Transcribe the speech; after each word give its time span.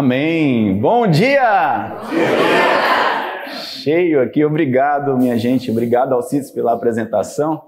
Amém. 0.00 0.78
Bom 0.80 1.06
dia! 1.06 1.98
Bom 2.00 2.08
dia! 2.08 3.52
Cheio 3.52 4.22
aqui, 4.22 4.42
obrigado, 4.42 5.14
minha 5.18 5.36
gente. 5.36 5.70
Obrigado, 5.70 6.14
Alcides, 6.14 6.50
pela 6.50 6.72
apresentação. 6.72 7.60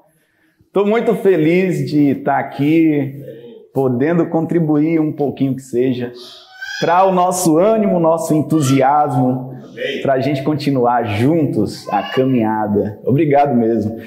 Estou 0.66 0.86
muito 0.86 1.14
feliz 1.16 1.90
de 1.90 2.12
estar 2.12 2.38
aqui, 2.38 3.22
podendo 3.74 4.24
contribuir 4.30 4.98
um 4.98 5.12
pouquinho 5.12 5.54
que 5.54 5.60
seja 5.60 6.10
para 6.80 7.04
o 7.04 7.12
nosso 7.12 7.58
ânimo, 7.58 8.00
nosso 8.00 8.32
entusiasmo, 8.34 9.54
para 10.00 10.14
a 10.14 10.20
gente 10.20 10.42
continuar 10.42 11.04
juntos 11.04 11.86
a 11.90 12.02
caminhada. 12.02 12.98
Obrigado 13.04 13.54
mesmo. 13.54 13.98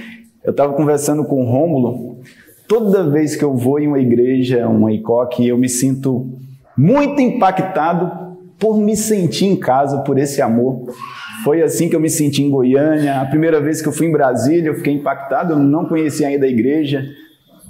Eu 0.43 0.49
estava 0.49 0.73
conversando 0.73 1.25
com 1.25 1.43
o 1.43 1.45
Rômulo. 1.45 2.21
Toda 2.67 3.07
vez 3.07 3.35
que 3.35 3.45
eu 3.45 3.55
vou 3.55 3.79
em 3.79 3.87
uma 3.87 3.99
igreja, 3.99 4.67
uma 4.67 4.91
ICOC, 4.91 5.45
eu 5.47 5.59
me 5.59 5.69
sinto 5.69 6.27
muito 6.77 7.21
impactado 7.21 8.25
por 8.59 8.77
me 8.77 8.95
sentir 8.95 9.45
em 9.45 9.55
casa, 9.55 9.99
por 9.99 10.17
esse 10.17 10.41
amor. 10.41 10.93
Foi 11.43 11.61
assim 11.61 11.89
que 11.89 11.95
eu 11.95 11.99
me 11.99 12.09
senti 12.09 12.43
em 12.43 12.49
Goiânia. 12.49 13.21
A 13.21 13.25
primeira 13.25 13.59
vez 13.61 13.81
que 13.81 13.87
eu 13.87 13.91
fui 13.91 14.07
em 14.07 14.11
Brasília, 14.11 14.69
eu 14.69 14.75
fiquei 14.75 14.93
impactado, 14.93 15.53
eu 15.53 15.59
não 15.59 15.85
conhecia 15.85 16.27
ainda 16.27 16.45
a 16.45 16.49
igreja 16.49 17.05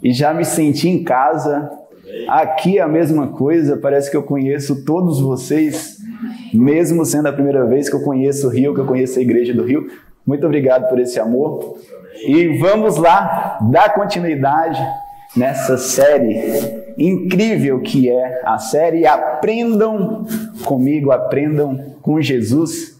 e 0.04 0.14
já 0.14 0.34
me 0.34 0.45
senti 0.45 0.88
em 0.88 1.04
casa. 1.04 1.70
Aqui 2.28 2.78
é 2.78 2.81
a 2.81 2.88
mesma 2.88 3.28
coisa, 3.28 3.78
parece 3.78 4.09
que 4.09 4.16
eu 4.16 4.23
conheço 4.23 4.86
todos 4.86 5.20
vocês, 5.20 5.98
mesmo 6.53 7.03
sendo 7.03 7.28
a 7.28 7.34
primeira 7.34 7.66
vez 7.66 7.90
que 7.90 7.95
eu 7.95 8.02
conheço 8.02 8.48
o 8.48 8.50
Rio, 8.50 8.73
que 8.73 8.80
eu 8.80 8.86
conheço 8.86 9.20
a 9.20 9.22
igreja 9.22 9.53
do 9.53 9.64
Rio. 9.64 9.88
Muito 10.26 10.45
obrigado 10.45 10.88
por 10.88 11.00
esse 11.00 11.20
amor. 11.20 11.78
E 12.26 12.58
vamos 12.59 12.98
lá, 12.98 13.59
dar 13.72 13.94
continuidade 13.94 14.81
nessa 15.35 15.77
série 15.77 16.85
incrível 16.98 17.81
que 17.81 18.09
é 18.09 18.41
a 18.45 18.57
série 18.57 19.05
Aprendam 19.05 20.25
comigo, 20.63 21.11
aprendam 21.11 21.95
com 22.02 22.21
Jesus. 22.21 22.95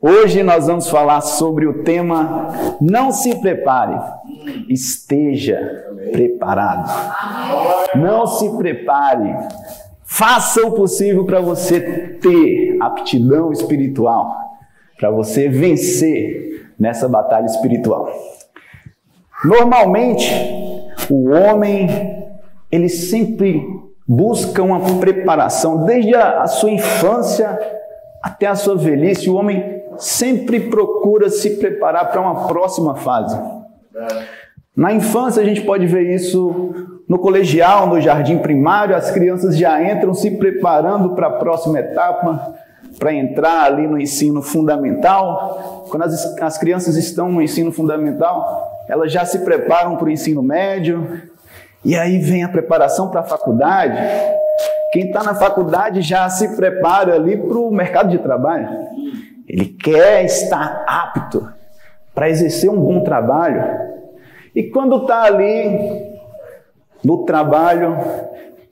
Hoje 0.00 0.42
nós 0.42 0.66
vamos 0.66 0.88
falar 0.88 1.20
sobre 1.20 1.66
o 1.66 1.82
tema 1.82 2.48
Não 2.80 3.12
se 3.12 3.34
prepare, 3.36 4.00
esteja 4.68 5.58
preparado. 6.10 6.90
Não 7.94 8.26
se 8.26 8.48
prepare, 8.56 9.36
faça 10.04 10.66
o 10.66 10.72
possível 10.72 11.24
para 11.26 11.40
você 11.40 11.80
ter 12.20 12.78
aptidão 12.80 13.52
espiritual, 13.52 14.34
para 14.98 15.10
você 15.10 15.48
vencer 15.48 16.72
nessa 16.78 17.06
batalha 17.06 17.44
espiritual. 17.44 18.08
Normalmente, 19.44 20.30
o 21.10 21.30
homem 21.30 21.88
ele 22.70 22.88
sempre 22.88 23.66
busca 24.06 24.62
uma 24.62 24.80
preparação, 24.98 25.84
desde 25.84 26.14
a, 26.14 26.42
a 26.42 26.46
sua 26.46 26.70
infância 26.70 27.58
até 28.22 28.46
a 28.46 28.54
sua 28.54 28.76
velhice, 28.76 29.30
o 29.30 29.34
homem 29.34 29.82
sempre 29.96 30.60
procura 30.60 31.28
se 31.28 31.56
preparar 31.58 32.10
para 32.10 32.20
uma 32.20 32.46
próxima 32.46 32.94
fase. 32.96 33.38
Na 34.76 34.92
infância, 34.92 35.42
a 35.42 35.44
gente 35.44 35.62
pode 35.62 35.86
ver 35.86 36.14
isso 36.14 36.74
no 37.08 37.18
colegial, 37.18 37.88
no 37.88 38.00
jardim 38.00 38.38
primário, 38.38 38.94
as 38.94 39.10
crianças 39.10 39.56
já 39.56 39.82
entram 39.82 40.14
se 40.14 40.30
preparando 40.32 41.10
para 41.14 41.26
a 41.26 41.32
próxima 41.32 41.80
etapa, 41.80 42.54
para 42.98 43.12
entrar 43.12 43.64
ali 43.64 43.86
no 43.86 44.00
ensino 44.00 44.42
fundamental. 44.42 45.86
Quando 45.90 46.04
as, 46.04 46.38
as 46.40 46.58
crianças 46.58 46.96
estão 46.96 47.30
no 47.30 47.42
ensino 47.42 47.72
fundamental, 47.72 48.69
elas 48.90 49.12
já 49.12 49.24
se 49.24 49.38
preparam 49.44 49.96
para 49.96 50.06
o 50.06 50.10
ensino 50.10 50.42
médio, 50.42 51.22
e 51.84 51.96
aí 51.96 52.18
vem 52.18 52.42
a 52.42 52.48
preparação 52.48 53.08
para 53.08 53.20
a 53.20 53.24
faculdade. 53.24 53.96
Quem 54.92 55.06
está 55.06 55.22
na 55.22 55.34
faculdade 55.34 56.02
já 56.02 56.28
se 56.28 56.56
prepara 56.56 57.14
ali 57.14 57.36
para 57.36 57.56
o 57.56 57.70
mercado 57.70 58.10
de 58.10 58.18
trabalho. 58.18 58.68
Ele 59.48 59.66
quer 59.66 60.24
estar 60.24 60.84
apto 60.86 61.48
para 62.12 62.28
exercer 62.28 62.68
um 62.68 62.80
bom 62.80 63.02
trabalho. 63.04 63.62
E 64.54 64.64
quando 64.64 64.96
está 64.96 65.22
ali 65.22 66.10
no 67.04 67.24
trabalho, 67.24 67.96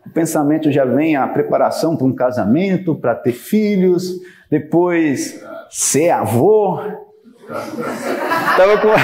o 0.04 0.10
pensamento 0.10 0.72
já 0.72 0.84
vem 0.84 1.14
a 1.14 1.28
preparação 1.28 1.96
para 1.96 2.06
um 2.06 2.14
casamento, 2.14 2.96
para 2.96 3.14
ter 3.14 3.32
filhos, 3.32 4.14
depois 4.50 5.40
ser 5.70 6.10
avô. 6.10 7.07
Tava 8.56 8.78
com... 8.78 8.88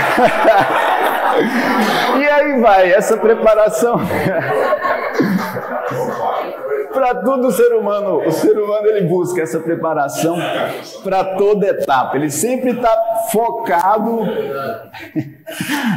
e 2.18 2.28
aí 2.28 2.60
vai, 2.60 2.92
essa 2.92 3.16
preparação. 3.16 3.98
para 6.92 7.14
todo 7.16 7.50
ser 7.50 7.74
humano, 7.74 8.26
o 8.26 8.30
ser 8.30 8.56
humano 8.56 8.86
ele 8.86 9.08
busca 9.08 9.42
essa 9.42 9.58
preparação 9.58 10.36
para 11.02 11.24
toda 11.36 11.66
etapa. 11.66 12.16
Ele 12.16 12.30
sempre 12.30 12.70
está 12.70 12.96
focado 13.32 14.20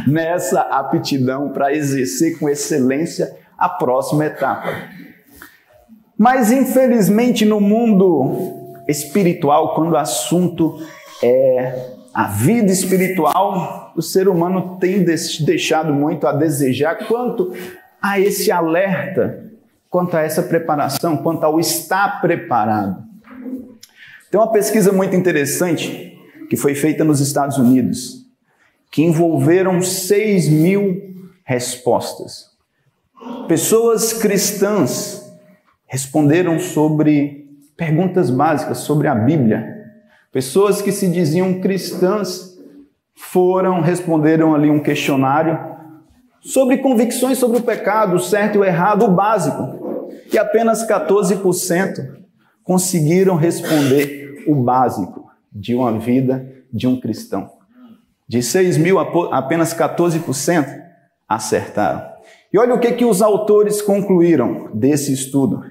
nessa 0.07 0.61
aptidão 0.61 1.49
para 1.49 1.71
exercer 1.73 2.39
com 2.39 2.49
excelência 2.49 3.37
a 3.57 3.69
próxima 3.69 4.25
etapa. 4.25 4.69
Mas 6.17 6.51
infelizmente 6.51 7.45
no 7.45 7.61
mundo 7.61 8.81
espiritual, 8.87 9.75
quando 9.75 9.91
o 9.91 9.97
assunto 9.97 10.79
é 11.21 11.96
a 12.17 12.25
vida 12.25 12.71
espiritual, 12.71 13.93
o 13.95 14.01
ser 14.01 14.27
humano 14.27 14.79
tem 14.79 15.03
deixado 15.03 15.93
muito 15.93 16.25
a 16.25 16.31
desejar 16.31 17.07
quanto 17.07 17.53
a 18.01 18.19
esse 18.19 18.51
alerta, 18.51 19.51
quanto 19.87 20.17
a 20.17 20.21
essa 20.21 20.41
preparação, 20.41 21.17
quanto 21.17 21.43
ao 21.43 21.59
estar 21.59 22.19
preparado. 22.19 23.03
Tem 24.31 24.39
uma 24.39 24.51
pesquisa 24.51 24.91
muito 24.91 25.15
interessante 25.15 26.19
que 26.49 26.57
foi 26.57 26.73
feita 26.73 27.03
nos 27.03 27.19
Estados 27.19 27.59
Unidos, 27.59 28.25
que 28.89 29.03
envolveram 29.03 29.79
6 29.79 30.49
mil 30.49 31.29
respostas. 31.43 32.47
Pessoas 33.47 34.11
cristãs 34.13 35.31
responderam 35.85 36.57
sobre 36.57 37.47
perguntas 37.77 38.31
básicas 38.31 38.79
sobre 38.79 39.07
a 39.07 39.13
Bíblia 39.13 39.76
Pessoas 40.37 40.83
que 40.83 40.91
se 40.91 41.09
diziam 41.09 41.59
cristãs 41.61 42.55
foram, 43.15 43.81
responderam 43.81 44.53
ali 44.53 44.69
um 44.69 44.79
questionário 44.79 45.57
sobre 46.41 46.77
convicções 46.77 47.39
sobre 47.39 47.57
o 47.57 47.63
pecado, 47.63 48.17
o 48.17 48.19
certo 48.19 48.53
e 48.53 48.57
o 48.59 48.63
errado, 48.63 49.05
o 49.05 49.15
básico. 49.15 50.07
E 50.31 50.37
apenas 50.37 50.87
14% 50.87 52.19
conseguiram 52.63 53.35
responder 53.35 54.45
o 54.47 54.53
básico 54.53 55.25
de 55.51 55.73
uma 55.73 55.97
vida 55.97 56.47
de 56.71 56.85
um 56.85 56.99
cristão. 56.99 57.49
De 58.29 58.43
6 58.43 58.77
mil, 58.77 58.99
apenas 58.99 59.73
14% 59.73 60.67
acertaram. 61.27 62.11
E 62.53 62.59
olha 62.59 62.75
o 62.75 62.79
que, 62.79 62.91
que 62.91 63.05
os 63.05 63.23
autores 63.23 63.81
concluíram 63.81 64.69
desse 64.71 65.11
estudo. 65.11 65.63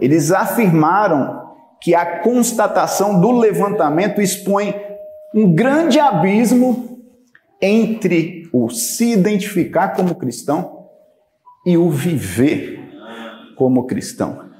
Eles 0.00 0.32
afirmaram 0.32 1.39
que 1.80 1.94
a 1.94 2.20
constatação 2.20 3.20
do 3.20 3.30
levantamento 3.32 4.20
expõe 4.20 4.74
um 5.34 5.52
grande 5.54 5.98
abismo 5.98 6.98
entre 7.60 8.48
o 8.52 8.68
se 8.70 9.12
identificar 9.12 9.90
como 9.90 10.14
cristão 10.14 10.86
e 11.64 11.76
o 11.76 11.90
viver 11.90 12.80
como 13.56 13.86
cristão. 13.86 14.50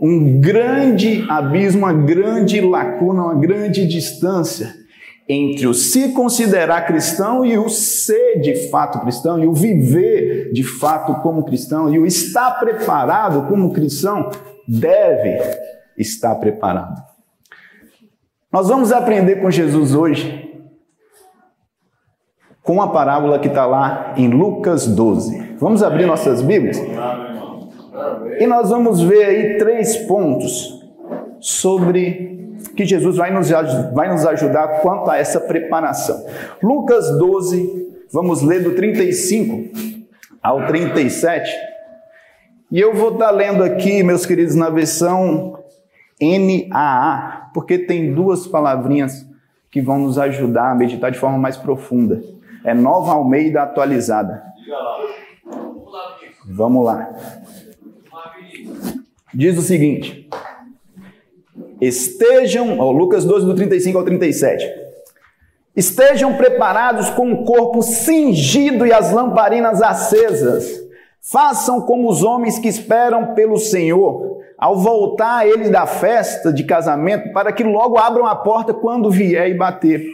Um 0.00 0.40
grande 0.40 1.26
abismo, 1.28 1.80
uma 1.80 1.92
grande 1.92 2.60
lacuna, 2.60 3.24
uma 3.24 3.34
grande 3.34 3.86
distância 3.86 4.74
entre 5.28 5.66
o 5.66 5.74
se 5.74 6.12
considerar 6.12 6.86
cristão 6.86 7.44
e 7.44 7.58
o 7.58 7.68
ser 7.68 8.40
de 8.40 8.70
fato 8.70 9.00
cristão, 9.00 9.38
e 9.38 9.46
o 9.46 9.52
viver 9.52 10.50
de 10.52 10.64
fato 10.64 11.20
como 11.20 11.44
cristão, 11.44 11.92
e 11.92 11.98
o 11.98 12.06
estar 12.06 12.58
preparado 12.58 13.46
como 13.46 13.72
cristão 13.72 14.30
deve 14.66 15.38
está 15.98 16.34
preparado. 16.34 17.02
Nós 18.52 18.68
vamos 18.68 18.92
aprender 18.92 19.36
com 19.36 19.50
Jesus 19.50 19.94
hoje 19.94 20.48
com 22.62 22.82
a 22.82 22.88
parábola 22.88 23.38
que 23.38 23.48
está 23.48 23.64
lá 23.64 24.12
em 24.14 24.28
Lucas 24.28 24.86
12. 24.86 25.56
Vamos 25.58 25.82
abrir 25.82 26.04
nossas 26.04 26.42
Bíblias? 26.42 26.78
E 28.38 28.46
nós 28.46 28.68
vamos 28.68 29.00
ver 29.00 29.24
aí 29.24 29.58
três 29.58 29.96
pontos 29.96 30.78
sobre 31.40 32.28
que 32.76 32.84
Jesus 32.84 33.16
vai 33.16 33.32
nos, 33.32 33.48
vai 33.94 34.12
nos 34.12 34.26
ajudar 34.26 34.80
quanto 34.82 35.10
a 35.10 35.16
essa 35.16 35.40
preparação. 35.40 36.26
Lucas 36.62 37.08
12, 37.18 37.88
vamos 38.12 38.42
ler 38.42 38.62
do 38.62 38.74
35 38.74 39.70
ao 40.42 40.66
37. 40.66 41.50
E 42.70 42.78
eu 42.78 42.94
vou 42.94 43.12
estar 43.12 43.30
lendo 43.30 43.64
aqui, 43.64 44.02
meus 44.02 44.26
queridos, 44.26 44.54
na 44.54 44.68
versão 44.68 45.57
NAA, 46.20 47.50
porque 47.54 47.78
tem 47.78 48.12
duas 48.12 48.46
palavrinhas 48.46 49.26
que 49.70 49.80
vão 49.80 49.98
nos 49.98 50.18
ajudar 50.18 50.70
a 50.70 50.74
meditar 50.74 51.10
de 51.10 51.18
forma 51.18 51.38
mais 51.38 51.56
profunda. 51.56 52.22
É 52.64 52.74
Nova 52.74 53.12
Almeida 53.12 53.62
atualizada. 53.62 54.42
Vamos 56.46 56.84
lá. 56.84 57.08
Diz 59.32 59.58
o 59.58 59.62
seguinte: 59.62 60.28
Estejam, 61.80 62.78
ó, 62.78 62.90
Lucas 62.90 63.24
12, 63.24 63.46
do 63.46 63.54
35 63.54 63.98
ao 63.98 64.04
37. 64.04 64.66
Estejam 65.76 66.36
preparados 66.36 67.08
com 67.10 67.32
o 67.32 67.44
corpo 67.44 67.82
cingido 67.82 68.84
e 68.84 68.92
as 68.92 69.12
lamparinas 69.12 69.80
acesas. 69.80 70.88
Façam 71.20 71.82
como 71.82 72.08
os 72.08 72.24
homens 72.24 72.58
que 72.58 72.66
esperam 72.66 73.34
pelo 73.34 73.58
Senhor, 73.58 74.37
ao 74.58 74.76
voltar 74.76 75.46
ele 75.46 75.70
da 75.70 75.86
festa 75.86 76.52
de 76.52 76.64
casamento, 76.64 77.32
para 77.32 77.52
que 77.52 77.62
logo 77.62 77.96
abram 77.96 78.26
a 78.26 78.34
porta 78.34 78.74
quando 78.74 79.08
vier 79.08 79.48
e 79.48 79.54
bater. 79.56 80.04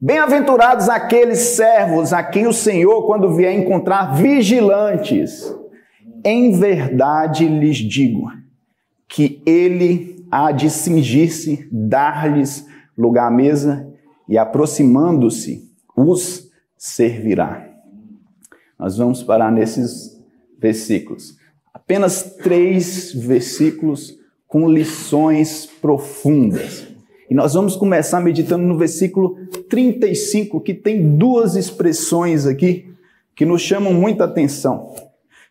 Bem-aventurados 0.00 0.88
aqueles 0.88 1.38
servos 1.38 2.12
a 2.12 2.22
quem 2.22 2.46
o 2.46 2.52
Senhor, 2.52 3.06
quando 3.06 3.34
vier 3.34 3.54
encontrar 3.54 4.14
vigilantes. 4.14 5.54
Em 6.24 6.52
verdade 6.58 7.46
lhes 7.46 7.76
digo 7.76 8.30
que 9.06 9.42
ele 9.46 10.26
há 10.30 10.50
de 10.50 10.70
cingir-se, 10.70 11.68
dar-lhes 11.70 12.66
lugar 12.96 13.28
à 13.28 13.30
mesa 13.30 13.86
e, 14.28 14.36
aproximando-se, 14.36 15.70
os 15.96 16.50
servirá. 16.76 17.68
Nós 18.78 18.96
vamos 18.96 19.22
parar 19.22 19.52
nesses 19.52 20.20
versículos. 20.58 21.35
Apenas 21.76 22.36
três 22.42 23.12
versículos 23.12 24.18
com 24.48 24.66
lições 24.66 25.66
profundas. 25.66 26.86
E 27.28 27.34
nós 27.34 27.52
vamos 27.52 27.76
começar 27.76 28.18
meditando 28.18 28.64
no 28.64 28.78
versículo 28.78 29.36
35, 29.68 30.58
que 30.62 30.72
tem 30.72 31.18
duas 31.18 31.54
expressões 31.54 32.46
aqui 32.46 32.86
que 33.36 33.44
nos 33.44 33.60
chamam 33.60 33.92
muita 33.92 34.24
atenção 34.24 34.94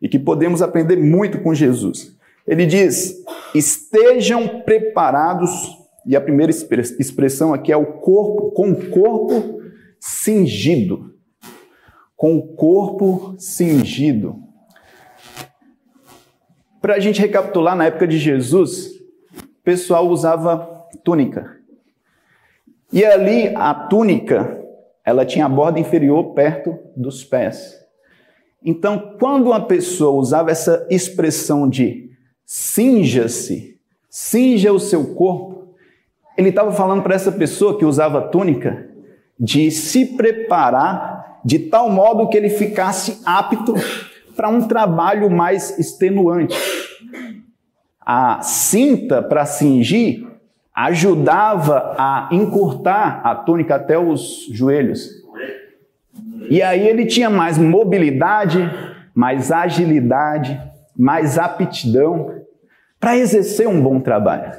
e 0.02 0.10
que 0.10 0.18
podemos 0.18 0.64
aprender 0.64 0.98
muito 0.98 1.44
com 1.44 1.54
Jesus. 1.54 2.18
Ele 2.48 2.66
diz: 2.66 3.24
estejam 3.54 4.64
preparados, 4.64 5.78
e 6.08 6.16
a 6.16 6.22
primeira 6.22 6.52
expressão 6.52 7.54
aqui 7.54 7.72
é 7.72 7.78
o 7.78 8.00
corpo, 8.00 8.50
com 8.50 8.72
o 8.72 8.90
corpo 8.90 9.62
cingido. 10.00 11.14
Com 12.16 12.36
o 12.36 12.56
corpo 12.56 13.36
cingido. 13.38 14.44
Para 16.86 16.98
a 16.98 17.00
gente 17.00 17.20
recapitular, 17.20 17.76
na 17.76 17.86
época 17.86 18.08
de 18.08 18.20
Jesus, 18.20 18.92
o 19.42 19.64
pessoal 19.64 20.08
usava 20.08 20.86
túnica. 21.04 21.58
E 22.94 23.04
ali 23.04 23.48
a 23.56 23.74
túnica, 23.74 24.64
ela 25.04 25.26
tinha 25.26 25.48
a 25.48 25.50
borda 25.50 25.80
inferior 25.80 26.36
perto 26.36 26.78
dos 26.96 27.24
pés. 27.24 27.76
Então, 28.64 29.16
quando 29.20 29.48
uma 29.48 29.62
pessoa 29.62 30.12
usava 30.12 30.52
essa 30.52 30.86
expressão 30.88 31.68
de 31.68 32.12
cinja-se, 32.46 33.80
cinja 34.08 34.72
o 34.72 34.80
seu 34.80 35.16
corpo, 35.16 35.74
ele 36.38 36.50
estava 36.50 36.72
falando 36.72 37.02
para 37.02 37.16
essa 37.16 37.32
pessoa 37.32 37.80
que 37.80 37.84
usava 37.84 38.28
túnica 38.28 38.88
de 39.40 39.72
se 39.72 40.16
preparar 40.16 41.40
de 41.44 41.58
tal 41.58 41.90
modo 41.90 42.30
que 42.30 42.38
ele 42.38 42.50
ficasse 42.50 43.24
apto 43.26 43.74
para 44.36 44.50
um 44.50 44.68
trabalho 44.68 45.30
mais 45.30 45.78
extenuante. 45.80 46.56
A 48.00 48.42
cinta 48.42 49.22
para 49.22 49.46
cingir 49.46 50.28
ajudava 50.74 51.96
a 51.98 52.30
encurtar 52.32 53.22
a 53.24 53.34
túnica 53.34 53.76
até 53.76 53.98
os 53.98 54.48
joelhos. 54.52 55.10
E 56.50 56.62
aí 56.62 56.88
ele 56.88 57.06
tinha 57.06 57.30
mais 57.30 57.58
mobilidade, 57.58 58.60
mais 59.14 59.52
agilidade, 59.52 60.62
mais 60.96 61.38
aptidão 61.38 62.42
para 63.00 63.18
exercer 63.18 63.68
um 63.68 63.82
bom 63.82 64.00
trabalho. 64.00 64.52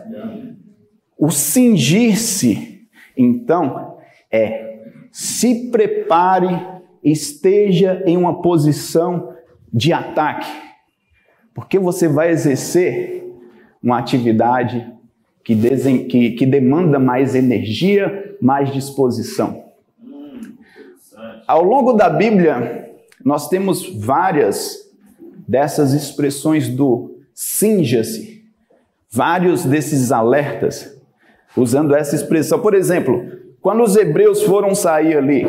O 1.18 1.30
cingir-se, 1.30 2.86
então, 3.16 3.98
é 4.30 4.66
se 5.12 5.70
prepare, 5.70 6.48
esteja 7.02 8.02
em 8.04 8.18
uma 8.18 8.42
posição 8.42 9.35
de 9.72 9.92
ataque, 9.92 10.50
porque 11.54 11.78
você 11.78 12.08
vai 12.08 12.30
exercer 12.30 13.24
uma 13.82 13.98
atividade 13.98 14.86
que, 15.44 15.54
desen, 15.54 16.06
que, 16.08 16.32
que 16.32 16.44
demanda 16.44 16.98
mais 16.98 17.34
energia, 17.34 18.36
mais 18.40 18.72
disposição. 18.72 19.64
Ao 21.46 21.62
longo 21.62 21.92
da 21.92 22.10
Bíblia, 22.10 22.90
nós 23.24 23.48
temos 23.48 23.88
várias 23.94 24.90
dessas 25.46 25.92
expressões 25.92 26.68
do 26.68 27.20
cinja-se, 27.32 28.44
vários 29.10 29.64
desses 29.64 30.10
alertas, 30.10 30.96
usando 31.56 31.94
essa 31.94 32.16
expressão. 32.16 32.58
Por 32.58 32.74
exemplo, 32.74 33.24
quando 33.60 33.82
os 33.82 33.96
hebreus 33.96 34.42
foram 34.42 34.74
sair 34.74 35.16
ali 35.16 35.46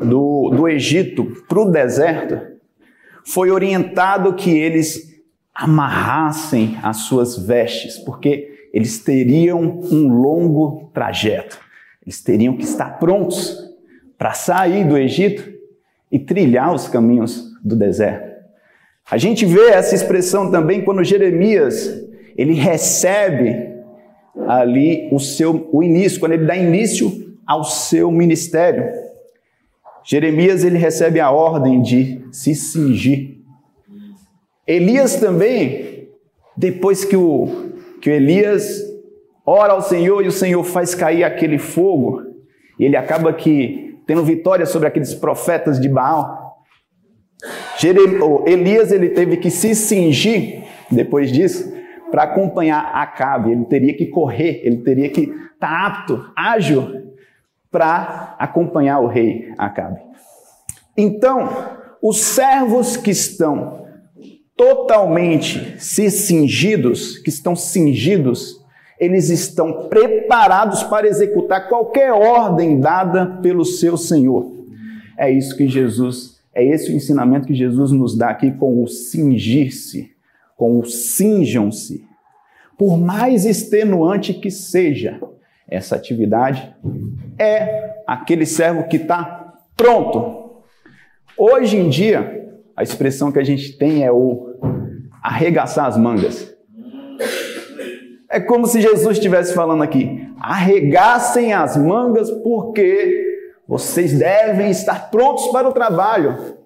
do, 0.00 0.50
do 0.50 0.68
Egito 0.68 1.24
para 1.48 1.60
o 1.60 1.70
deserto, 1.70 2.55
foi 3.26 3.50
orientado 3.50 4.34
que 4.34 4.50
eles 4.50 5.20
amarrassem 5.52 6.78
as 6.82 6.98
suas 6.98 7.36
vestes, 7.36 7.98
porque 7.98 8.68
eles 8.72 9.00
teriam 9.00 9.80
um 9.90 10.08
longo 10.08 10.90
trajeto. 10.94 11.58
Eles 12.04 12.22
teriam 12.22 12.56
que 12.56 12.62
estar 12.62 12.98
prontos 13.00 13.58
para 14.16 14.32
sair 14.32 14.86
do 14.86 14.96
Egito 14.96 15.52
e 16.10 16.20
trilhar 16.20 16.72
os 16.72 16.86
caminhos 16.86 17.52
do 17.64 17.74
deserto. 17.74 18.36
A 19.10 19.18
gente 19.18 19.44
vê 19.44 19.70
essa 19.70 19.94
expressão 19.94 20.50
também 20.50 20.84
quando 20.84 21.02
Jeremias 21.02 21.90
ele 22.36 22.52
recebe 22.52 23.74
ali 24.46 25.08
o 25.10 25.18
seu 25.18 25.68
o 25.72 25.82
início, 25.82 26.20
quando 26.20 26.32
ele 26.32 26.46
dá 26.46 26.56
início 26.56 27.36
ao 27.44 27.64
seu 27.64 28.10
ministério. 28.10 29.05
Jeremias 30.06 30.62
ele 30.62 30.78
recebe 30.78 31.18
a 31.18 31.32
ordem 31.32 31.82
de 31.82 32.24
se 32.30 32.54
cingir. 32.54 33.38
Elias 34.64 35.16
também, 35.16 36.08
depois 36.56 37.04
que 37.04 37.16
o 37.16 37.72
que 38.00 38.10
Elias 38.10 38.82
ora 39.44 39.72
ao 39.72 39.82
Senhor 39.82 40.24
e 40.24 40.28
o 40.28 40.32
Senhor 40.32 40.62
faz 40.62 40.94
cair 40.94 41.24
aquele 41.24 41.58
fogo, 41.58 42.22
e 42.78 42.84
ele 42.84 42.96
acaba 42.96 43.32
que 43.32 43.96
tendo 44.06 44.22
vitória 44.22 44.64
sobre 44.64 44.86
aqueles 44.86 45.12
profetas 45.12 45.80
de 45.80 45.88
Baal. 45.88 46.54
Elias 48.46 48.92
ele 48.92 49.08
teve 49.08 49.36
que 49.38 49.50
se 49.50 49.74
cingir 49.74 50.62
depois 50.90 51.32
disso 51.32 51.72
para 52.12 52.22
acompanhar 52.22 52.92
Acabe. 52.94 53.50
Ele 53.50 53.64
teria 53.64 53.96
que 53.96 54.06
correr, 54.06 54.60
ele 54.64 54.78
teria 54.78 55.08
que 55.08 55.22
estar 55.22 55.58
tá 55.58 55.86
apto, 55.86 56.24
ágil 56.36 57.06
para 57.76 58.34
acompanhar 58.38 59.00
o 59.00 59.06
rei 59.06 59.52
Acabe. 59.58 60.00
Então, 60.96 61.46
os 62.02 62.22
servos 62.22 62.96
que 62.96 63.10
estão 63.10 63.84
totalmente 64.56 65.78
se 65.78 66.10
cingidos, 66.10 67.18
que 67.18 67.28
estão 67.28 67.54
cingidos, 67.54 68.64
eles 68.98 69.28
estão 69.28 69.88
preparados 69.90 70.84
para 70.84 71.06
executar 71.06 71.68
qualquer 71.68 72.14
ordem 72.14 72.80
dada 72.80 73.26
pelo 73.42 73.62
seu 73.62 73.98
Senhor. 73.98 74.50
É 75.18 75.30
isso 75.30 75.54
que 75.54 75.68
Jesus, 75.68 76.40
é 76.54 76.64
esse 76.64 76.90
o 76.90 76.96
ensinamento 76.96 77.46
que 77.46 77.54
Jesus 77.54 77.92
nos 77.92 78.16
dá 78.16 78.30
aqui 78.30 78.52
com 78.52 78.82
o 78.82 78.88
cingir-se, 78.88 80.12
com 80.56 80.78
o 80.78 80.86
cinjam-se. 80.86 82.02
Por 82.78 82.96
mais 82.96 83.44
extenuante 83.44 84.32
que 84.32 84.50
seja 84.50 85.20
essa 85.68 85.94
atividade, 85.94 86.74
é 87.38 88.02
aquele 88.06 88.46
servo 88.46 88.88
que 88.88 88.96
está 88.96 89.54
pronto. 89.76 90.62
Hoje 91.36 91.76
em 91.76 91.88
dia, 91.88 92.50
a 92.76 92.82
expressão 92.82 93.30
que 93.30 93.38
a 93.38 93.44
gente 93.44 93.76
tem 93.76 94.04
é 94.04 94.12
o 94.12 94.54
arregaçar 95.22 95.86
as 95.86 95.96
mangas. 95.96 96.54
É 98.28 98.40
como 98.40 98.66
se 98.66 98.80
Jesus 98.80 99.16
estivesse 99.16 99.54
falando 99.54 99.82
aqui: 99.82 100.28
arregassem 100.40 101.52
as 101.52 101.76
mangas 101.76 102.30
porque 102.30 103.24
vocês 103.66 104.18
devem 104.18 104.70
estar 104.70 105.10
prontos 105.10 105.48
para 105.48 105.68
o 105.68 105.72
trabalho. 105.72 106.56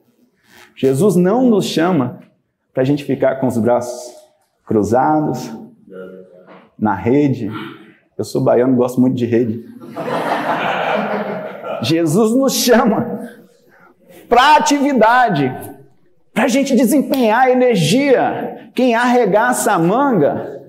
Jesus 0.76 1.16
não 1.16 1.46
nos 1.46 1.66
chama 1.66 2.20
para 2.72 2.82
a 2.82 2.86
gente 2.86 3.04
ficar 3.04 3.36
com 3.36 3.46
os 3.46 3.58
braços 3.58 4.14
cruzados, 4.64 5.50
na 6.78 6.94
rede. 6.94 7.50
Eu 8.16 8.24
sou 8.24 8.40
baiano, 8.42 8.76
gosto 8.76 9.00
muito 9.00 9.16
de 9.16 9.26
rede. 9.26 9.64
Jesus 11.82 12.34
nos 12.34 12.54
chama 12.54 13.28
para 14.28 14.56
atividade 14.56 15.52
para 16.32 16.44
a 16.44 16.48
gente 16.48 16.74
desempenhar 16.74 17.50
energia. 17.50 18.70
Quem 18.74 18.94
arregaça 18.94 19.72
a 19.72 19.78
manga, 19.78 20.62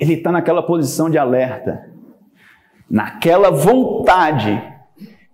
ele 0.00 0.14
está 0.14 0.32
naquela 0.32 0.62
posição 0.62 1.10
de 1.10 1.18
alerta, 1.18 1.90
naquela 2.90 3.50
vontade 3.50 4.62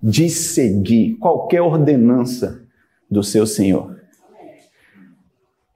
de 0.03 0.29
seguir 0.29 1.15
qualquer 1.15 1.63
ordenança 1.63 2.63
do 3.11 3.23
seu 3.23 3.47
Senhor. 3.47 3.97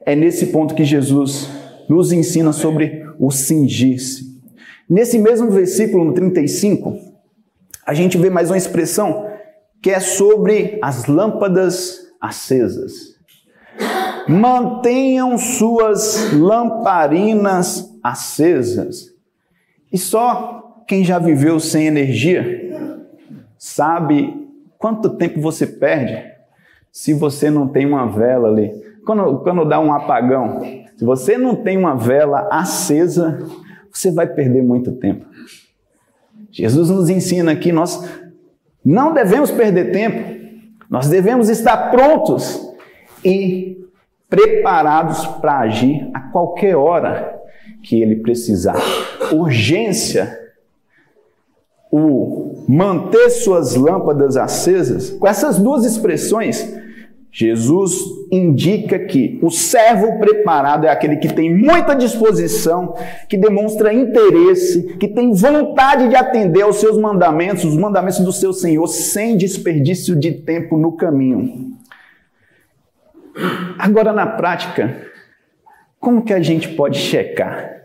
É 0.05 0.17
nesse 0.17 0.47
ponto 0.47 0.75
que 0.75 0.85
Jesus 0.85 1.49
nos 1.89 2.13
ensina 2.13 2.53
sobre 2.53 3.07
o 3.19 3.31
cingir-se. 3.31 4.37
Nesse 4.89 5.19
mesmo 5.19 5.51
versículo, 5.51 6.05
no 6.05 6.13
35, 6.13 6.99
a 7.85 7.95
gente 7.95 8.19
vê 8.19 8.31
mais 8.31 8.51
uma 8.51 8.57
expressão 8.57 9.26
que 9.87 9.91
é 9.93 10.01
sobre 10.01 10.81
as 10.83 11.07
lâmpadas 11.07 12.13
acesas. 12.21 13.15
Mantenham 14.27 15.39
suas 15.39 16.33
lamparinas 16.33 17.97
acesas. 18.03 19.15
E 19.93 19.97
só 19.97 20.83
quem 20.89 21.05
já 21.05 21.21
viveu 21.21 21.61
sem 21.61 21.87
energia 21.87 22.69
sabe 23.57 24.51
quanto 24.77 25.11
tempo 25.11 25.41
você 25.41 25.65
perde 25.65 26.33
se 26.91 27.15
você 27.15 27.49
não 27.49 27.69
tem 27.69 27.87
uma 27.87 28.07
vela 28.07 28.49
ali. 28.49 28.73
Quando, 29.07 29.39
quando 29.39 29.65
dá 29.65 29.79
um 29.79 29.93
apagão, 29.93 30.63
se 30.97 31.05
você 31.05 31.39
não 31.39 31.55
tem 31.55 31.79
uma 31.79 31.95
vela 31.95 32.49
acesa, 32.51 33.39
você 33.93 34.11
vai 34.11 34.27
perder 34.27 34.65
muito 34.65 34.91
tempo. 34.97 35.27
Jesus 36.51 36.91
nos 36.91 37.09
ensina 37.09 37.55
que 37.55 37.71
nós 37.71 38.26
não 38.87 39.13
devemos 39.13 39.51
perder 39.51 39.91
tempo, 39.91 40.37
nós 40.89 41.09
devemos 41.09 41.49
estar 41.49 41.91
prontos 41.91 42.73
e 43.25 43.85
preparados 44.31 45.27
para 45.27 45.59
agir 45.59 46.09
a 46.15 46.21
qualquer 46.21 46.77
hora 46.77 47.37
que 47.83 48.01
ele 48.01 48.15
precisar. 48.15 48.77
Urgência, 49.33 50.39
o 51.91 52.65
manter 52.69 53.29
suas 53.31 53.75
lâmpadas 53.75 54.37
acesas, 54.37 55.11
com 55.11 55.27
essas 55.27 55.59
duas 55.59 55.85
expressões, 55.85 56.73
Jesus 57.39 57.93
indica 58.33 58.99
que 58.99 59.39
o 59.43 59.51
servo 59.51 60.19
preparado 60.19 60.87
é 60.87 60.89
aquele 60.89 61.19
que 61.19 61.31
tem 61.31 61.55
muita 61.55 61.95
disposição, 61.95 62.95
que 63.29 63.37
demonstra 63.37 63.93
interesse, 63.93 64.97
que 64.99 65.07
tem 65.07 65.35
vontade 65.35 66.09
de 66.09 66.17
atender 66.17 66.63
aos 66.63 66.77
seus 66.77 66.97
mandamentos, 66.97 67.67
os 67.67 67.77
mandamentos 67.77 68.21
do 68.21 68.33
seu 68.33 68.55
Senhor, 68.55 68.87
sem 68.87 69.37
desperdício 69.37 70.17
de 70.17 70.33
tempo 70.33 70.79
no 70.79 70.93
caminho. 70.93 71.77
Agora, 73.79 74.15
na 74.15 74.27
prática, 74.27 74.97
como 76.01 76.25
que 76.25 76.33
a 76.33 76.41
gente 76.41 76.71
pode 76.71 76.99
checar 76.99 77.83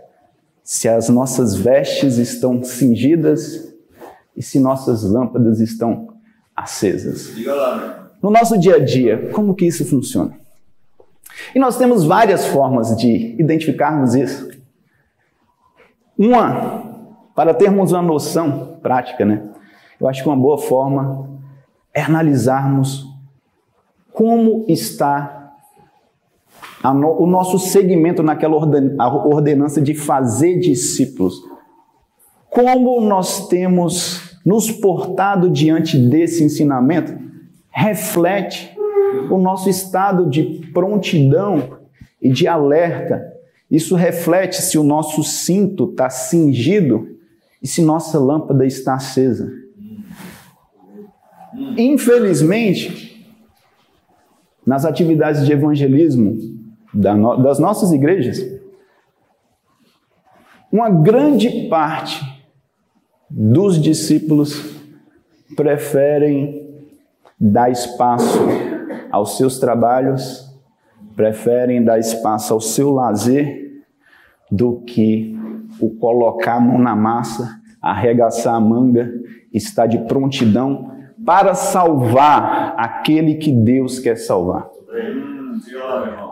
se 0.64 0.88
as 0.88 1.10
nossas 1.10 1.56
vestes 1.56 2.18
estão 2.18 2.64
cingidas 2.64 3.76
e 4.34 4.42
se 4.42 4.62
nossas 4.62 5.04
lâmpadas 5.04 5.60
estão 5.60 6.14
acesas? 6.56 7.36
Diga 7.36 7.54
lá, 7.54 7.76
meu 7.76 8.01
no 8.22 8.30
nosso 8.30 8.58
dia 8.58 8.76
a 8.76 8.80
dia, 8.80 9.30
como 9.34 9.56
que 9.56 9.66
isso 9.66 9.84
funciona? 9.86 10.40
E 11.56 11.60
nós 11.60 11.78
temos 11.78 12.06
várias 12.06 12.46
formas 12.46 12.96
de 12.96 13.36
identificarmos 13.40 14.14
isso. 14.14 14.50
Uma, 16.18 16.84
para 17.36 17.54
termos 17.54 17.92
uma 17.92 18.02
noção 18.02 18.78
prática, 18.82 19.26
né? 19.26 19.50
Eu 20.00 20.08
acho 20.08 20.22
que 20.22 20.30
uma 20.30 20.38
boa 20.38 20.58
forma 20.58 21.30
é 21.94 22.02
analisarmos 22.02 23.08
como 24.14 24.66
está 24.68 25.54
no, 26.84 27.22
o 27.22 27.26
nosso 27.26 27.58
segmento 27.60 28.22
naquela 28.22 28.56
orden, 28.56 28.96
ordenança 29.00 29.82
de 29.82 29.96
fazer 29.96 30.60
discípulos. 30.60 31.42
Como 32.50 33.02
nós 33.02 33.48
temos 33.48 34.40
nos 34.46 34.72
portado 34.72 35.50
diante 35.50 35.98
desse 35.98 36.44
ensinamento 36.44 37.31
reflete 37.72 38.76
o 39.30 39.38
nosso 39.38 39.70
estado 39.70 40.30
de 40.30 40.70
prontidão 40.74 41.80
e 42.22 42.30
de 42.30 42.48
alerta. 42.48 43.22
Isso 43.70 43.96
reflete 43.96 44.62
se 44.62 44.78
o 44.78 44.84
nosso 44.84 45.24
cinto 45.24 45.90
está 45.90 46.10
cingido 46.10 47.08
e 47.62 47.68
se 47.68 47.82
nossa 47.82 48.20
lâmpada 48.20 48.66
está 48.66 48.96
acesa. 48.96 49.50
Infelizmente, 51.78 53.34
nas 54.66 54.86
atividades 54.86 55.46
de 55.46 55.54
evangelismo 55.54 56.38
das 56.94 57.60
nossas 57.60 57.92
igrejas, 57.92 58.46
uma 60.72 60.90
grande 60.90 61.68
parte 61.70 62.22
dos 63.30 63.82
discípulos 63.82 64.76
preferem 65.56 66.71
dar 67.42 67.72
espaço 67.72 68.40
aos 69.12 69.36
seus 69.36 69.58
trabalhos, 69.58 70.48
preferem 71.16 71.84
dar 71.84 71.98
espaço 71.98 72.54
ao 72.54 72.62
seu 72.62 72.92
lazer 72.92 73.82
do 74.52 74.82
que 74.82 75.36
o 75.80 75.90
colocar 75.96 76.58
a 76.58 76.60
mão 76.60 76.78
na 76.78 76.96
massa, 76.96 77.60
arregaçar 77.82 78.54
a 78.54 78.60
manga, 78.60 79.12
estar 79.52 79.88
de 79.88 79.98
prontidão 80.06 80.92
para 81.26 81.56
salvar 81.56 82.76
aquele 82.78 83.36
que 83.36 83.52
Deus 83.52 83.98
quer 83.98 84.18
salvar. 84.18 84.70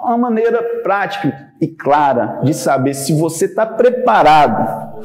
Uma 0.04 0.18
maneira 0.18 0.62
prática 0.84 1.54
e 1.60 1.68
clara 1.68 2.42
de 2.44 2.54
saber 2.54 2.94
se 2.94 3.14
você 3.14 3.46
está 3.46 3.66
preparado 3.66 5.00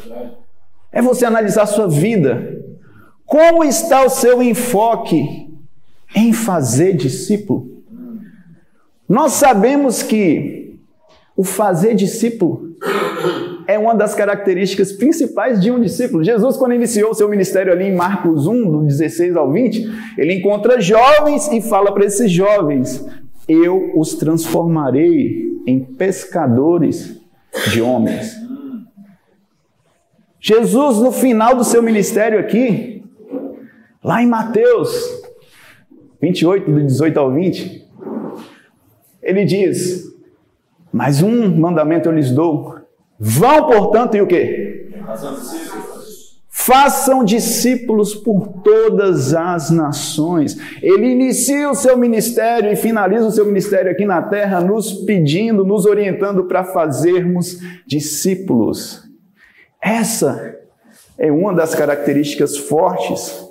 é 0.93 1.01
você 1.01 1.25
analisar 1.25 1.67
sua 1.67 1.89
vida. 1.89 2.63
Como 3.27 3.65
está 3.65 4.05
o 4.05 4.11
seu 4.11 4.43
enfoque 4.43 5.44
em 6.15 6.33
fazer 6.33 6.95
discípulo. 6.95 7.83
Nós 9.09 9.33
sabemos 9.33 10.03
que 10.03 10.79
o 11.37 11.43
fazer 11.43 11.95
discípulo 11.95 12.75
é 13.67 13.79
uma 13.79 13.95
das 13.95 14.15
características 14.15 14.93
principais 14.93 15.61
de 15.61 15.71
um 15.71 15.81
discípulo. 15.81 16.23
Jesus, 16.23 16.57
quando 16.57 16.75
iniciou 16.75 17.15
seu 17.15 17.29
ministério 17.29 17.73
ali 17.73 17.87
em 17.87 17.95
Marcos 17.95 18.47
1, 18.47 18.71
do 18.71 18.83
16 18.83 19.37
ao 19.37 19.51
20, 19.51 19.91
ele 20.19 20.35
encontra 20.35 20.81
jovens 20.81 21.49
e 21.51 21.61
fala 21.61 21.93
para 21.93 22.05
esses 22.05 22.31
jovens: 22.31 23.05
Eu 23.49 23.93
os 23.97 24.15
transformarei 24.15 25.45
em 25.67 25.81
pescadores 25.81 27.21
de 27.73 27.81
homens. 27.81 28.37
Jesus, 30.41 30.99
no 30.99 31.11
final 31.11 31.57
do 31.57 31.65
seu 31.65 31.83
ministério 31.83 32.39
aqui, 32.39 33.03
lá 34.03 34.23
em 34.23 34.27
Mateus, 34.27 35.24
28, 36.25 36.71
do 36.71 36.83
18 36.83 37.21
ao 37.21 37.33
20, 37.33 37.87
ele 39.23 39.45
diz: 39.45 40.05
Mas 40.91 41.23
um 41.23 41.55
mandamento 41.55 42.09
eu 42.09 42.15
lhes 42.15 42.31
dou. 42.31 42.77
Vão, 43.19 43.67
portanto, 43.67 44.17
e 44.17 44.23
o 44.23 44.27
quê? 44.27 44.91
Façam 46.49 47.25
discípulos 47.25 48.15
por 48.15 48.63
todas 48.63 49.35
as 49.35 49.71
nações. 49.71 50.57
Ele 50.83 51.09
inicia 51.09 51.71
o 51.71 51.75
seu 51.75 51.97
ministério 51.99 52.73
e 52.73 52.77
finaliza 52.77 53.27
o 53.27 53.31
seu 53.31 53.45
ministério 53.45 53.91
aqui 53.91 54.07
na 54.07 54.23
terra, 54.23 54.63
nos 54.63 54.93
pedindo, 55.05 55.63
nos 55.63 55.85
orientando 55.85 56.45
para 56.45 56.65
fazermos 56.65 57.61
discípulos. 57.87 59.03
Essa 59.81 60.59
é 61.19 61.31
uma 61.31 61.53
das 61.53 61.75
características 61.75 62.57
fortes 62.57 63.47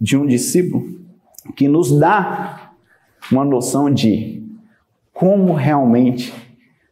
de 0.00 0.16
um 0.16 0.26
discípulo 0.26 1.03
que 1.52 1.68
nos 1.68 1.98
dá 1.98 2.72
uma 3.30 3.44
noção 3.44 3.90
de 3.90 4.42
como 5.12 5.52
realmente 5.52 6.32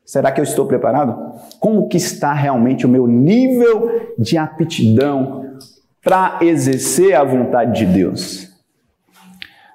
será 0.05 0.31
que 0.31 0.41
eu 0.41 0.45
estou 0.45 0.67
preparado? 0.67 1.41
Como 1.59 1.89
que 1.89 1.97
está 1.97 2.33
realmente 2.33 2.87
o 2.87 2.89
meu 2.89 3.07
nível 3.07 4.13
de 4.19 4.37
aptidão 4.37 5.59
para 6.03 6.39
exercer 6.43 7.15
a 7.15 7.25
vontade 7.25 7.81
de 7.81 7.87
Deus? 7.87 8.53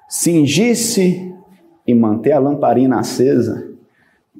Cingir-se 0.08 1.34
e 1.86 1.94
manter 1.94 2.32
a 2.32 2.38
lamparina 2.38 3.00
acesa 3.00 3.68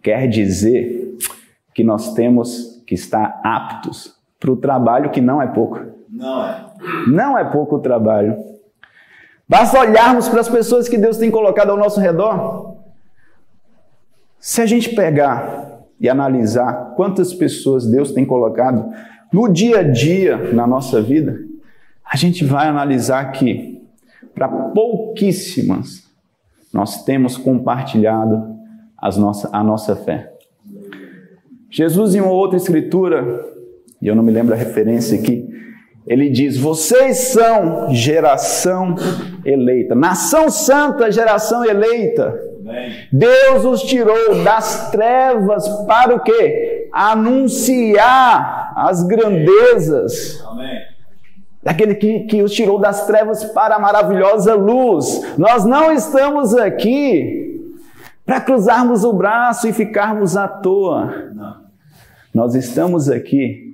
quer 0.02 0.28
dizer 0.28 1.16
que 1.74 1.84
nós 1.84 2.14
temos 2.14 2.82
que 2.86 2.94
estar 2.94 3.40
aptos 3.44 4.16
para 4.40 4.50
o 4.50 4.56
trabalho 4.56 5.10
que 5.10 5.20
não 5.20 5.42
é 5.42 5.46
pouco. 5.46 5.80
Não 6.08 6.44
é. 6.44 6.66
Não 7.06 7.38
é 7.38 7.44
pouco 7.44 7.76
o 7.76 7.80
trabalho. 7.80 8.36
Basta 9.48 9.80
olharmos 9.80 10.28
para 10.28 10.40
as 10.40 10.48
pessoas 10.48 10.88
que 10.88 10.98
Deus 10.98 11.16
tem 11.16 11.30
colocado 11.30 11.70
ao 11.70 11.76
nosso 11.76 11.98
redor. 12.00 12.76
Se 14.38 14.60
a 14.60 14.66
gente 14.66 14.94
pegar 14.94 15.80
e 15.98 16.08
analisar 16.08 16.92
quantas 16.94 17.32
pessoas 17.32 17.86
Deus 17.86 18.12
tem 18.12 18.24
colocado 18.26 18.92
no 19.32 19.48
dia 19.48 19.80
a 19.80 19.82
dia 19.82 20.52
na 20.52 20.66
nossa 20.66 21.00
vida, 21.00 21.40
a 22.04 22.16
gente 22.16 22.44
vai 22.44 22.68
analisar 22.68 23.32
que 23.32 23.82
para 24.34 24.48
pouquíssimas 24.48 26.06
nós 26.72 27.04
temos 27.04 27.36
compartilhado 27.36 28.56
nossa, 29.16 29.48
a 29.52 29.64
nossa 29.64 29.96
fé. 29.96 30.32
Jesus, 31.70 32.14
em 32.14 32.20
uma 32.20 32.32
outra 32.32 32.56
escritura, 32.56 33.44
e 34.00 34.06
eu 34.06 34.14
não 34.14 34.22
me 34.22 34.32
lembro 34.32 34.54
a 34.54 34.56
referência 34.56 35.18
aqui, 35.18 35.48
ele 36.08 36.30
diz: 36.30 36.56
Vocês 36.56 37.18
são 37.32 37.94
geração 37.94 38.94
eleita, 39.44 39.94
nação 39.94 40.50
santa, 40.50 41.12
geração 41.12 41.64
eleita. 41.64 42.48
Deus 43.12 43.64
os 43.64 43.82
tirou 43.82 44.42
das 44.42 44.90
trevas 44.90 45.68
para 45.86 46.14
o 46.14 46.20
quê? 46.20 46.88
Anunciar 46.92 48.72
as 48.76 49.02
grandezas. 49.02 50.42
Amém. 50.46 50.78
Daquele 51.62 51.94
que, 51.94 52.20
que 52.20 52.42
os 52.42 52.52
tirou 52.52 52.78
das 52.78 53.06
trevas 53.06 53.44
para 53.44 53.76
a 53.76 53.78
maravilhosa 53.78 54.54
luz. 54.54 55.34
Nós 55.36 55.64
não 55.64 55.92
estamos 55.92 56.54
aqui 56.54 57.74
para 58.24 58.40
cruzarmos 58.40 59.04
o 59.04 59.12
braço 59.12 59.68
e 59.68 59.72
ficarmos 59.72 60.36
à 60.36 60.46
toa. 60.46 61.30
Não. 61.34 61.56
Nós 62.34 62.54
estamos 62.54 63.10
aqui 63.10 63.67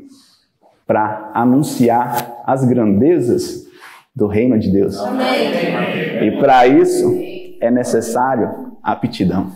para 0.87 1.31
anunciar 1.35 2.43
as 2.45 2.65
grandezas 2.65 3.67
do 4.15 4.27
reino 4.27 4.59
de 4.59 4.71
Deus. 4.71 4.99
Amém. 4.99 6.27
E 6.27 6.39
para 6.39 6.67
isso 6.67 7.19
é 7.61 7.71
necessário 7.71 8.77
aptidão. 8.83 9.51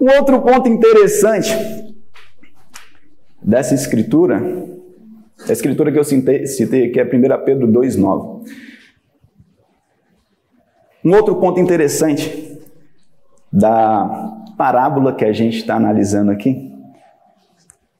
Um 0.00 0.10
outro 0.18 0.40
ponto 0.42 0.68
interessante 0.68 1.50
dessa 3.42 3.74
escritura, 3.74 4.42
a 5.48 5.52
escritura 5.52 5.92
que 5.92 5.98
eu 5.98 6.04
citei, 6.04 6.46
citei 6.46 6.88
aqui 6.88 7.00
é 7.00 7.04
1 7.04 7.44
Pedro 7.44 7.68
2,9. 7.68 8.44
Um 11.04 11.14
outro 11.14 11.36
ponto 11.36 11.60
interessante 11.60 12.58
da 13.52 14.32
parábola 14.58 15.14
que 15.14 15.24
a 15.24 15.32
gente 15.32 15.58
está 15.58 15.76
analisando 15.76 16.30
aqui 16.30 16.73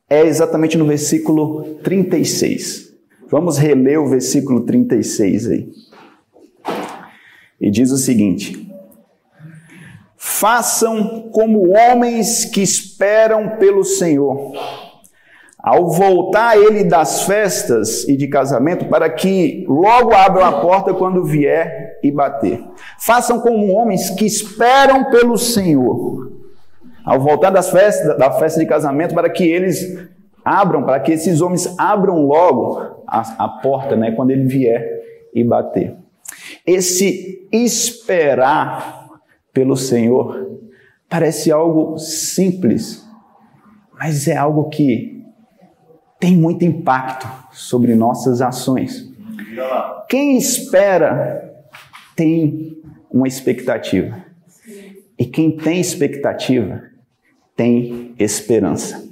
é 0.08 0.22
exatamente 0.26 0.76
no 0.76 0.86
versículo 0.86 1.76
36. 1.82 2.92
Vamos 3.30 3.58
reler 3.58 4.00
o 4.00 4.08
versículo 4.08 4.60
36 4.60 5.48
aí. 5.48 5.68
E 7.60 7.70
diz 7.70 7.90
o 7.90 7.96
seguinte: 7.96 8.70
Façam 10.16 11.30
como 11.32 11.70
homens 11.70 12.44
que 12.44 12.62
esperam 12.62 13.56
pelo 13.58 13.84
Senhor. 13.84 14.52
Ao 15.58 15.90
voltar 15.90 16.58
ele 16.58 16.84
das 16.84 17.22
festas 17.22 18.06
e 18.06 18.18
de 18.18 18.28
casamento, 18.28 18.84
para 18.84 19.08
que 19.08 19.64
logo 19.66 20.14
abram 20.14 20.44
a 20.44 20.60
porta 20.60 20.92
quando 20.92 21.24
vier 21.24 21.98
e 22.02 22.12
bater. 22.12 22.62
Façam 23.00 23.40
como 23.40 23.72
homens 23.72 24.10
que 24.10 24.26
esperam 24.26 25.10
pelo 25.10 25.38
Senhor. 25.38 26.33
Ao 27.04 27.20
voltar 27.20 27.50
das 27.50 27.70
festas, 27.70 28.16
da 28.16 28.30
festa 28.32 28.58
de 28.58 28.66
casamento, 28.66 29.14
para 29.14 29.28
que 29.28 29.44
eles 29.44 30.08
abram, 30.42 30.84
para 30.84 30.98
que 31.00 31.12
esses 31.12 31.40
homens 31.40 31.78
abram 31.78 32.26
logo 32.26 33.02
a, 33.06 33.44
a 33.44 33.48
porta, 33.48 33.94
né, 33.94 34.12
quando 34.12 34.30
ele 34.30 34.44
vier 34.44 35.02
e 35.34 35.44
bater. 35.44 35.96
Esse 36.66 37.46
esperar 37.52 39.08
pelo 39.52 39.76
Senhor 39.76 40.58
parece 41.08 41.52
algo 41.52 41.98
simples, 41.98 43.06
mas 43.92 44.26
é 44.26 44.36
algo 44.36 44.70
que 44.70 45.22
tem 46.18 46.34
muito 46.34 46.64
impacto 46.64 47.28
sobre 47.52 47.94
nossas 47.94 48.40
ações. 48.40 49.12
Quem 50.08 50.38
espera 50.38 51.54
tem 52.16 52.82
uma 53.10 53.28
expectativa. 53.28 54.24
E 55.18 55.26
quem 55.26 55.56
tem 55.56 55.80
expectativa 55.80 56.93
tem 57.56 58.14
esperança. 58.18 59.04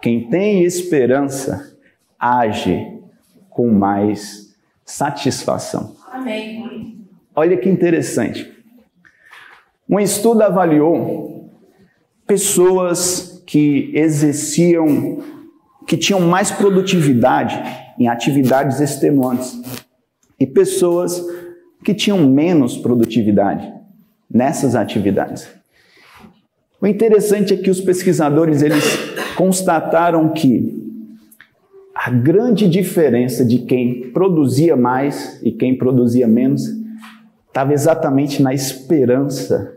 Quem 0.00 0.28
tem 0.28 0.64
esperança 0.64 1.76
age 2.18 3.00
com 3.50 3.70
mais 3.70 4.54
satisfação. 4.84 5.96
Amém. 6.10 6.98
Olha 7.34 7.56
que 7.56 7.68
interessante. 7.68 8.52
Um 9.88 9.98
estudo 10.00 10.42
avaliou 10.42 11.50
pessoas 12.26 13.42
que 13.46 13.90
exerciam, 13.94 15.22
que 15.86 15.96
tinham 15.96 16.20
mais 16.20 16.50
produtividade 16.50 17.60
em 17.98 18.08
atividades 18.08 18.80
extenuantes 18.80 19.60
e 20.40 20.46
pessoas 20.46 21.22
que 21.84 21.94
tinham 21.94 22.26
menos 22.26 22.76
produtividade 22.76 23.72
nessas 24.30 24.74
atividades. 24.74 25.46
O 26.84 26.86
interessante 26.86 27.54
é 27.54 27.56
que 27.56 27.70
os 27.70 27.80
pesquisadores 27.80 28.60
eles 28.60 28.84
constataram 29.36 30.28
que 30.34 30.84
a 31.94 32.10
grande 32.10 32.68
diferença 32.68 33.42
de 33.42 33.60
quem 33.60 34.10
produzia 34.10 34.76
mais 34.76 35.40
e 35.42 35.50
quem 35.50 35.78
produzia 35.78 36.28
menos 36.28 36.60
estava 37.46 37.72
exatamente 37.72 38.42
na 38.42 38.52
esperança 38.52 39.74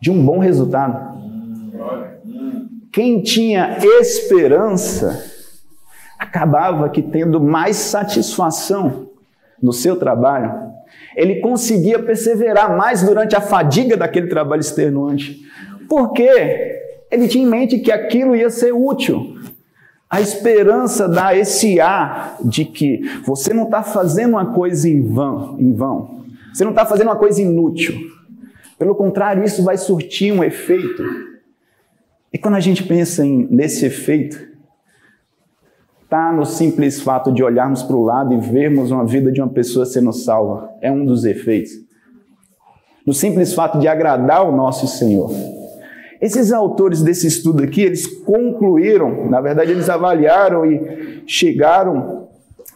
de 0.00 0.12
um 0.12 0.24
bom 0.24 0.38
resultado. 0.38 1.18
Quem 2.92 3.20
tinha 3.20 3.76
esperança 4.00 5.20
acabava 6.16 6.88
que 6.88 7.02
tendo 7.02 7.40
mais 7.40 7.74
satisfação 7.74 9.08
no 9.60 9.72
seu 9.72 9.96
trabalho. 9.96 10.68
Ele 11.16 11.40
conseguia 11.40 11.98
perseverar 11.98 12.76
mais 12.76 13.02
durante 13.02 13.34
a 13.34 13.40
fadiga 13.40 13.96
daquele 13.96 14.28
trabalho 14.28 14.60
extenuante. 14.60 15.48
Porque 15.88 16.28
ele 17.10 17.26
tinha 17.26 17.44
em 17.44 17.48
mente 17.48 17.78
que 17.78 17.90
aquilo 17.90 18.36
ia 18.36 18.50
ser 18.50 18.72
útil. 18.72 19.36
A 20.10 20.20
esperança 20.20 21.08
dá 21.08 21.36
esse 21.36 21.80
ar 21.80 22.38
de 22.42 22.64
que 22.64 23.02
você 23.24 23.52
não 23.52 23.64
está 23.64 23.82
fazendo 23.82 24.30
uma 24.30 24.52
coisa 24.54 24.88
em 24.88 25.02
vão, 25.02 25.56
em 25.58 25.74
vão. 25.74 26.24
Você 26.52 26.64
não 26.64 26.70
está 26.70 26.86
fazendo 26.86 27.08
uma 27.08 27.16
coisa 27.16 27.42
inútil. 27.42 27.94
Pelo 28.78 28.94
contrário, 28.94 29.44
isso 29.44 29.62
vai 29.62 29.76
surtir 29.76 30.32
um 30.32 30.42
efeito. 30.42 31.02
E 32.32 32.38
quando 32.38 32.54
a 32.54 32.60
gente 32.60 32.82
pensa 32.82 33.24
em, 33.24 33.46
nesse 33.50 33.84
efeito, 33.84 34.48
está 36.04 36.32
no 36.32 36.46
simples 36.46 37.00
fato 37.02 37.30
de 37.30 37.42
olharmos 37.42 37.82
para 37.82 37.96
o 37.96 38.04
lado 38.04 38.32
e 38.32 38.38
vermos 38.38 38.90
uma 38.90 39.04
vida 39.04 39.30
de 39.30 39.42
uma 39.42 39.50
pessoa 39.50 39.84
sendo 39.84 40.12
salva. 40.12 40.70
É 40.80 40.90
um 40.90 41.04
dos 41.04 41.24
efeitos. 41.24 41.72
No 43.04 43.12
simples 43.12 43.52
fato 43.52 43.78
de 43.78 43.88
agradar 43.88 44.48
o 44.48 44.56
nosso 44.56 44.86
Senhor. 44.86 45.30
Esses 46.20 46.52
autores 46.52 47.02
desse 47.02 47.26
estudo 47.26 47.62
aqui, 47.62 47.82
eles 47.82 48.06
concluíram, 48.06 49.28
na 49.28 49.40
verdade, 49.40 49.70
eles 49.70 49.88
avaliaram 49.88 50.66
e 50.66 51.22
chegaram 51.26 52.28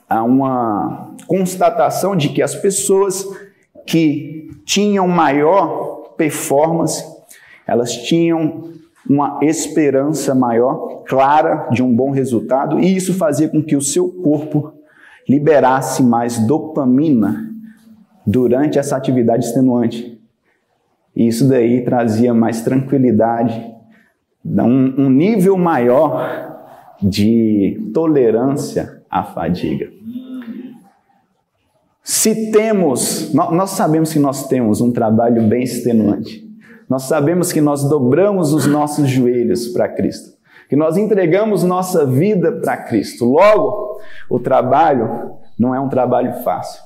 a 0.09 0.23
uma 0.23 1.15
constatação 1.27 2.15
de 2.15 2.29
que 2.29 2.43
as 2.43 2.55
pessoas 2.55 3.27
que 3.87 4.51
tinham 4.65 5.09
maior 5.09 6.15
performance, 6.17 7.05
elas 7.67 7.93
tinham 7.93 8.71
uma 9.09 9.41
esperança 9.43 10.35
maior, 10.35 11.03
clara, 11.07 11.69
de 11.73 11.83
um 11.83 11.95
bom 11.95 12.11
resultado, 12.11 12.79
e 12.79 12.97
isso 12.97 13.15
fazia 13.15 13.49
com 13.49 13.63
que 13.63 13.75
o 13.75 13.83
seu 13.83 14.09
corpo 14.09 14.73
liberasse 15.29 16.03
mais 16.03 16.39
dopamina 16.39 17.51
durante 18.27 18.79
essa 18.79 18.97
atividade 18.97 19.47
extenuante. 19.47 20.22
E 21.15 21.27
isso 21.27 21.49
daí 21.49 21.85
trazia 21.85 22.33
mais 22.33 22.63
tranquilidade, 22.63 23.73
um, 24.45 25.05
um 25.05 25.11
nível 25.11 25.57
maior 25.59 26.53
de 27.03 27.91
tolerância 27.93 29.03
à 29.11 29.23
fadiga. 29.23 29.91
Se 32.03 32.51
temos, 32.51 33.33
nós 33.33 33.71
sabemos 33.71 34.13
que 34.13 34.19
nós 34.19 34.49
temos 34.49 34.81
um 34.81 34.91
trabalho 34.91 35.43
bem 35.49 35.63
extenuante. 35.63 36.51
Nós 36.89 37.05
sabemos 37.05 37.53
que 37.53 37.61
nós 37.61 37.89
dobramos 37.89 38.53
os 38.53 38.67
nossos 38.67 39.09
joelhos 39.09 39.69
para 39.69 39.89
Cristo, 39.89 40.37
que 40.69 40.77
nós 40.77 40.97
entregamos 40.97 41.63
nossa 41.63 42.05
vida 42.05 42.53
para 42.61 42.77
Cristo. 42.77 43.25
Logo, 43.25 44.01
o 44.29 44.41
trabalho 44.41 45.37
não 45.59 45.75
é 45.75 45.81
um 45.81 45.89
trabalho 45.89 46.33
fácil. 46.43 46.83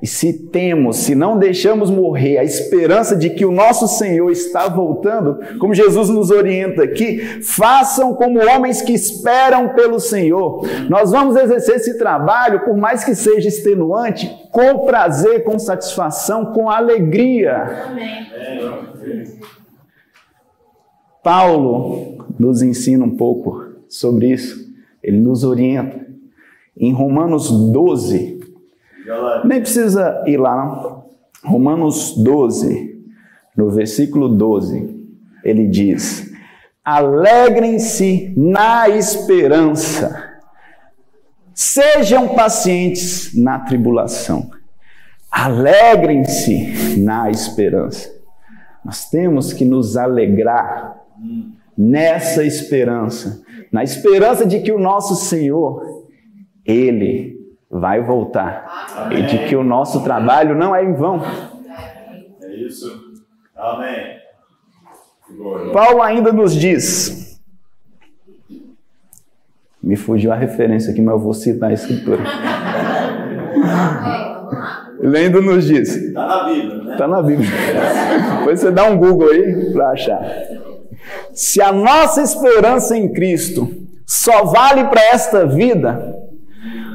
E 0.00 0.06
se 0.06 0.32
temos, 0.32 0.98
se 0.98 1.14
não 1.14 1.38
deixamos 1.38 1.90
morrer 1.90 2.38
a 2.38 2.44
esperança 2.44 3.16
de 3.16 3.30
que 3.30 3.44
o 3.44 3.50
nosso 3.50 3.88
Senhor 3.88 4.30
está 4.30 4.68
voltando, 4.68 5.38
como 5.58 5.74
Jesus 5.74 6.08
nos 6.08 6.30
orienta 6.30 6.84
aqui, 6.84 7.42
façam 7.42 8.14
como 8.14 8.38
homens 8.38 8.80
que 8.80 8.92
esperam 8.92 9.70
pelo 9.70 9.98
Senhor. 9.98 10.64
Nós 10.88 11.10
vamos 11.10 11.36
exercer 11.36 11.76
esse 11.76 11.98
trabalho, 11.98 12.64
por 12.64 12.76
mais 12.76 13.02
que 13.02 13.14
seja 13.14 13.48
extenuante, 13.48 14.30
com 14.52 14.86
prazer, 14.86 15.42
com 15.42 15.58
satisfação, 15.58 16.52
com 16.52 16.70
alegria. 16.70 17.86
Amém. 17.88 18.28
Paulo 21.22 22.24
nos 22.38 22.62
ensina 22.62 23.04
um 23.04 23.16
pouco 23.16 23.64
sobre 23.88 24.28
isso, 24.32 24.66
ele 25.02 25.18
nos 25.18 25.44
orienta. 25.44 26.06
Em 26.76 26.92
Romanos 26.92 27.50
12, 27.50 28.37
nem 29.44 29.60
precisa 29.60 30.22
ir 30.26 30.36
lá, 30.36 30.56
não. 30.56 31.08
Romanos 31.44 32.14
12, 32.16 33.04
no 33.56 33.70
versículo 33.70 34.28
12, 34.28 34.96
ele 35.44 35.66
diz: 35.66 36.30
Alegrem-se 36.84 38.34
na 38.36 38.88
esperança, 38.88 40.34
sejam 41.54 42.28
pacientes 42.28 43.34
na 43.34 43.60
tribulação, 43.60 44.50
alegrem-se 45.30 46.98
na 47.00 47.30
esperança. 47.30 48.16
Nós 48.84 49.08
temos 49.08 49.52
que 49.52 49.64
nos 49.64 49.96
alegrar 49.96 50.96
nessa 51.76 52.44
esperança, 52.44 53.42
na 53.70 53.84
esperança 53.84 54.44
de 54.44 54.60
que 54.60 54.72
o 54.72 54.78
nosso 54.78 55.14
Senhor, 55.14 56.04
Ele 56.64 57.37
vai 57.70 58.00
voltar 58.00 58.66
Amém. 58.96 59.18
e 59.18 59.26
de 59.26 59.38
que 59.46 59.56
o 59.56 59.62
nosso 59.62 60.02
trabalho 60.02 60.56
não 60.56 60.74
é 60.74 60.82
em 60.84 60.94
vão. 60.94 61.20
É 62.42 62.54
isso. 62.54 62.90
Amém. 63.56 64.18
Paulo 65.72 66.02
ainda 66.02 66.32
nos 66.32 66.54
diz. 66.54 67.38
Me 69.82 69.96
fugiu 69.96 70.32
a 70.32 70.36
referência 70.36 70.92
aqui, 70.92 71.00
mas 71.00 71.14
eu 71.14 71.20
vou 71.20 71.34
citar 71.34 71.70
a 71.70 71.74
escritura. 71.74 72.22
Ele 75.00 75.16
ainda 75.16 75.40
nos 75.40 75.66
diz. 75.66 75.96
Está 75.96 76.26
na 76.26 76.44
Bíblia, 76.44 76.82
né? 76.82 76.92
Está 76.92 77.08
na 77.08 77.22
Bíblia. 77.22 77.48
Depois 78.38 78.60
você 78.60 78.70
dá 78.70 78.84
um 78.84 78.98
Google 78.98 79.30
aí 79.30 79.72
para 79.72 79.90
achar. 79.90 80.20
Se 81.32 81.62
a 81.62 81.72
nossa 81.72 82.20
esperança 82.20 82.96
em 82.96 83.12
Cristo 83.12 83.68
só 84.04 84.44
vale 84.44 84.84
para 84.84 85.02
esta 85.04 85.46
vida, 85.46 86.17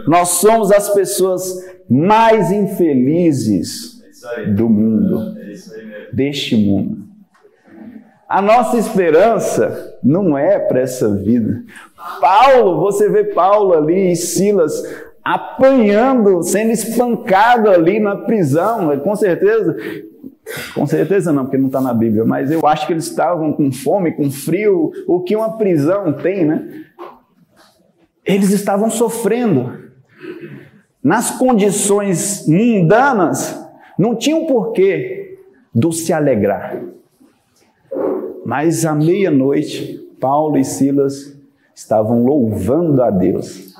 nós 0.08 0.30
somos 0.30 0.72
as 0.72 0.90
pessoas 0.90 1.44
mais 1.90 2.52
infelizes 2.52 4.02
é 4.38 4.46
do 4.46 4.70
mundo, 4.70 5.38
é 5.38 6.14
deste 6.14 6.56
mundo. 6.56 7.04
A 8.28 8.42
nossa 8.42 8.78
esperança 8.78 9.98
não 10.02 10.38
é 10.38 10.58
para 10.58 10.80
essa 10.80 11.14
vida. 11.16 11.64
Paulo, 12.20 12.80
você 12.80 13.10
vê 13.10 13.26
Paulo 13.26 13.74
ali 13.74 14.12
e 14.12 14.16
Silas 14.16 14.84
apanhando, 15.24 16.42
sendo 16.42 16.72
espancado 16.72 17.70
ali 17.70 18.00
na 18.00 18.16
prisão, 18.16 18.98
com 19.00 19.16
certeza. 19.16 19.78
Com 20.74 20.86
certeza 20.86 21.32
não, 21.32 21.46
porque 21.46 21.58
não 21.58 21.68
está 21.68 21.80
na 21.80 21.94
Bíblia, 21.94 22.26
mas 22.26 22.52
eu 22.52 22.66
acho 22.68 22.86
que 22.86 22.94
eles 22.94 23.06
estavam 23.06 23.54
com 23.54 23.72
fome, 23.72 24.12
com 24.12 24.30
frio, 24.30 24.92
o 25.08 25.22
que 25.22 25.36
uma 25.36 25.58
prisão 25.58 26.12
tem, 26.12 26.44
né? 26.44 26.86
Eles 28.26 28.52
estavam 28.52 28.90
sofrendo. 28.90 29.83
Nas 31.04 31.32
condições 31.32 32.48
mundanas, 32.48 33.60
não 33.98 34.16
tinham 34.16 34.46
porquê 34.46 35.38
do 35.74 35.92
se 35.92 36.14
alegrar. 36.14 36.82
Mas 38.46 38.86
à 38.86 38.94
meia-noite, 38.94 40.00
Paulo 40.20 40.58
e 40.58 40.64
Silas 40.64 41.38
estavam 41.76 42.24
louvando 42.24 43.02
a 43.02 43.10
Deus. 43.10 43.74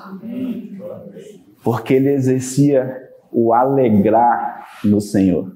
Porque 1.62 1.94
ele 1.94 2.10
exercia 2.10 3.08
o 3.32 3.52
alegrar 3.52 4.66
no 4.84 5.00
Senhor. 5.00 5.52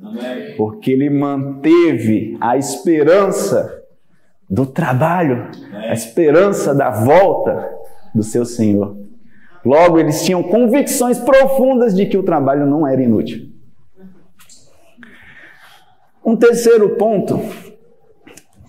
Porque 0.56 0.90
ele 0.90 1.10
manteve 1.10 2.36
a 2.40 2.56
esperança 2.56 3.82
do 4.48 4.64
trabalho, 4.64 5.50
a 5.74 5.92
esperança 5.92 6.74
da 6.74 6.90
volta 6.90 7.70
do 8.14 8.22
seu 8.22 8.44
Senhor. 8.44 8.96
Logo, 9.64 9.98
eles 9.98 10.24
tinham 10.24 10.42
convicções 10.42 11.18
profundas 11.18 11.94
de 11.94 12.06
que 12.06 12.16
o 12.16 12.22
trabalho 12.22 12.66
não 12.66 12.86
era 12.86 13.02
inútil. 13.02 13.48
Um 16.24 16.36
terceiro 16.36 16.96
ponto 16.96 17.40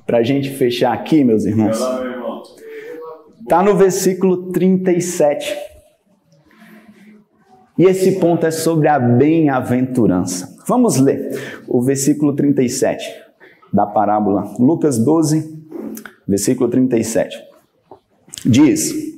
para 0.06 0.20
a 0.20 0.24
gente 0.24 0.50
fechar 0.50 0.94
aqui, 0.94 1.24
meus 1.24 1.46
irmãos. 1.46 1.80
Está 3.42 3.62
no 3.62 3.76
versículo 3.76 4.52
37. 4.52 5.56
E 7.78 7.84
esse 7.84 8.20
ponto 8.20 8.46
é 8.46 8.52
sobre 8.52 8.88
a 8.88 9.00
bem-aventurança. 9.00 10.58
Vamos 10.68 10.98
ler 10.98 11.64
o 11.68 11.82
versículo 11.82 12.36
37 12.36 13.10
da 13.74 13.86
parábola, 13.86 14.54
Lucas 14.60 14.98
12, 14.98 15.58
versículo 16.28 16.70
37. 16.70 17.38
Diz: 18.46 19.09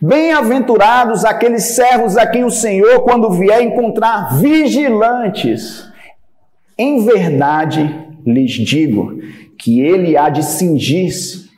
Bem-aventurados 0.00 1.24
aqueles 1.24 1.74
servos 1.74 2.16
a 2.18 2.26
quem 2.26 2.44
o 2.44 2.50
Senhor, 2.50 3.00
quando 3.00 3.30
vier, 3.30 3.62
encontrar 3.62 4.38
vigilantes. 4.38 5.90
Em 6.76 7.02
verdade 7.02 8.06
lhes 8.26 8.52
digo 8.52 9.18
que 9.58 9.80
ele 9.80 10.14
há 10.14 10.28
de 10.28 10.44
cingir-se, 10.44 11.48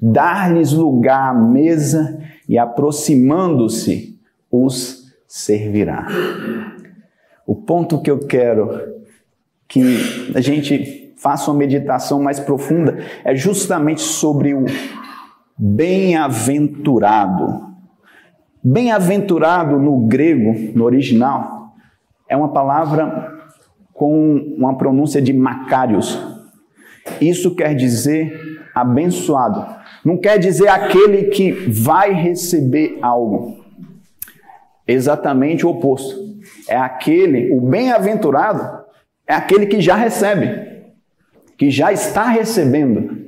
dar-lhes 0.00 0.72
lugar 0.72 1.30
à 1.30 1.34
mesa 1.34 2.18
e, 2.48 2.56
aproximando-se, 2.56 4.18
os 4.50 5.12
servirá. 5.28 6.06
O 7.46 7.54
ponto 7.54 8.00
que 8.00 8.10
eu 8.10 8.20
quero 8.20 9.02
que 9.68 10.32
a 10.34 10.40
gente 10.40 11.12
faça 11.18 11.50
uma 11.50 11.58
meditação 11.58 12.22
mais 12.22 12.40
profunda 12.40 13.04
é 13.22 13.34
justamente 13.34 14.00
sobre 14.00 14.54
o 14.54 14.64
bem-aventurado. 15.58 17.70
Bem-aventurado 18.64 19.78
no 19.78 20.06
grego, 20.06 20.54
no 20.74 20.84
original, 20.84 21.74
é 22.28 22.36
uma 22.36 22.52
palavra 22.52 23.32
com 23.92 24.36
uma 24.56 24.76
pronúncia 24.78 25.20
de 25.20 25.32
Macários, 25.32 26.18
isso 27.20 27.54
quer 27.54 27.74
dizer 27.74 28.32
abençoado. 28.74 29.66
Não 30.04 30.16
quer 30.16 30.38
dizer 30.38 30.68
aquele 30.68 31.24
que 31.24 31.52
vai 31.52 32.12
receber 32.12 32.98
algo. 33.02 33.64
Exatamente 34.86 35.66
o 35.66 35.70
oposto. 35.70 36.20
É 36.68 36.76
aquele, 36.76 37.52
o 37.56 37.60
bem-aventurado, 37.60 38.84
é 39.26 39.34
aquele 39.34 39.66
que 39.66 39.80
já 39.80 39.94
recebe, 39.94 40.84
que 41.56 41.70
já 41.70 41.92
está 41.92 42.28
recebendo. 42.28 43.22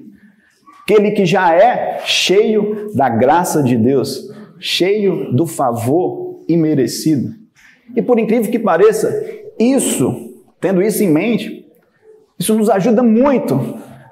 Aquele 0.82 1.12
que 1.12 1.24
já 1.24 1.54
é 1.54 2.00
cheio 2.04 2.92
da 2.94 3.08
graça 3.08 3.62
de 3.62 3.76
Deus, 3.76 4.33
cheio 4.66 5.30
do 5.30 5.46
favor 5.46 6.42
imerecido. 6.48 7.34
E 7.94 8.00
por 8.00 8.18
incrível 8.18 8.50
que 8.50 8.58
pareça, 8.58 9.12
isso, 9.58 10.32
tendo 10.58 10.80
isso 10.80 11.04
em 11.04 11.10
mente, 11.10 11.66
isso 12.38 12.54
nos 12.56 12.70
ajuda 12.70 13.02
muito 13.02 13.60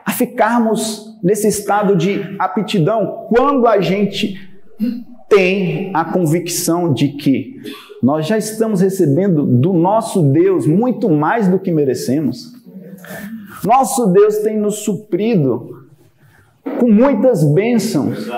a 0.04 0.12
ficarmos 0.12 1.16
nesse 1.24 1.48
estado 1.48 1.96
de 1.96 2.36
aptidão 2.38 3.28
quando 3.30 3.66
a 3.66 3.80
gente 3.80 4.38
tem 5.26 5.90
a 5.94 6.04
convicção 6.04 6.92
de 6.92 7.08
que 7.08 7.54
nós 8.02 8.26
já 8.26 8.36
estamos 8.36 8.82
recebendo 8.82 9.46
do 9.46 9.72
nosso 9.72 10.22
Deus 10.22 10.66
muito 10.66 11.08
mais 11.08 11.48
do 11.48 11.58
que 11.58 11.70
merecemos. 11.70 12.52
Nosso 13.64 14.08
Deus 14.08 14.36
tem 14.38 14.58
nos 14.58 14.80
suprido 14.80 15.86
com 16.78 16.90
muitas 16.90 17.42
bênçãos. 17.42 18.28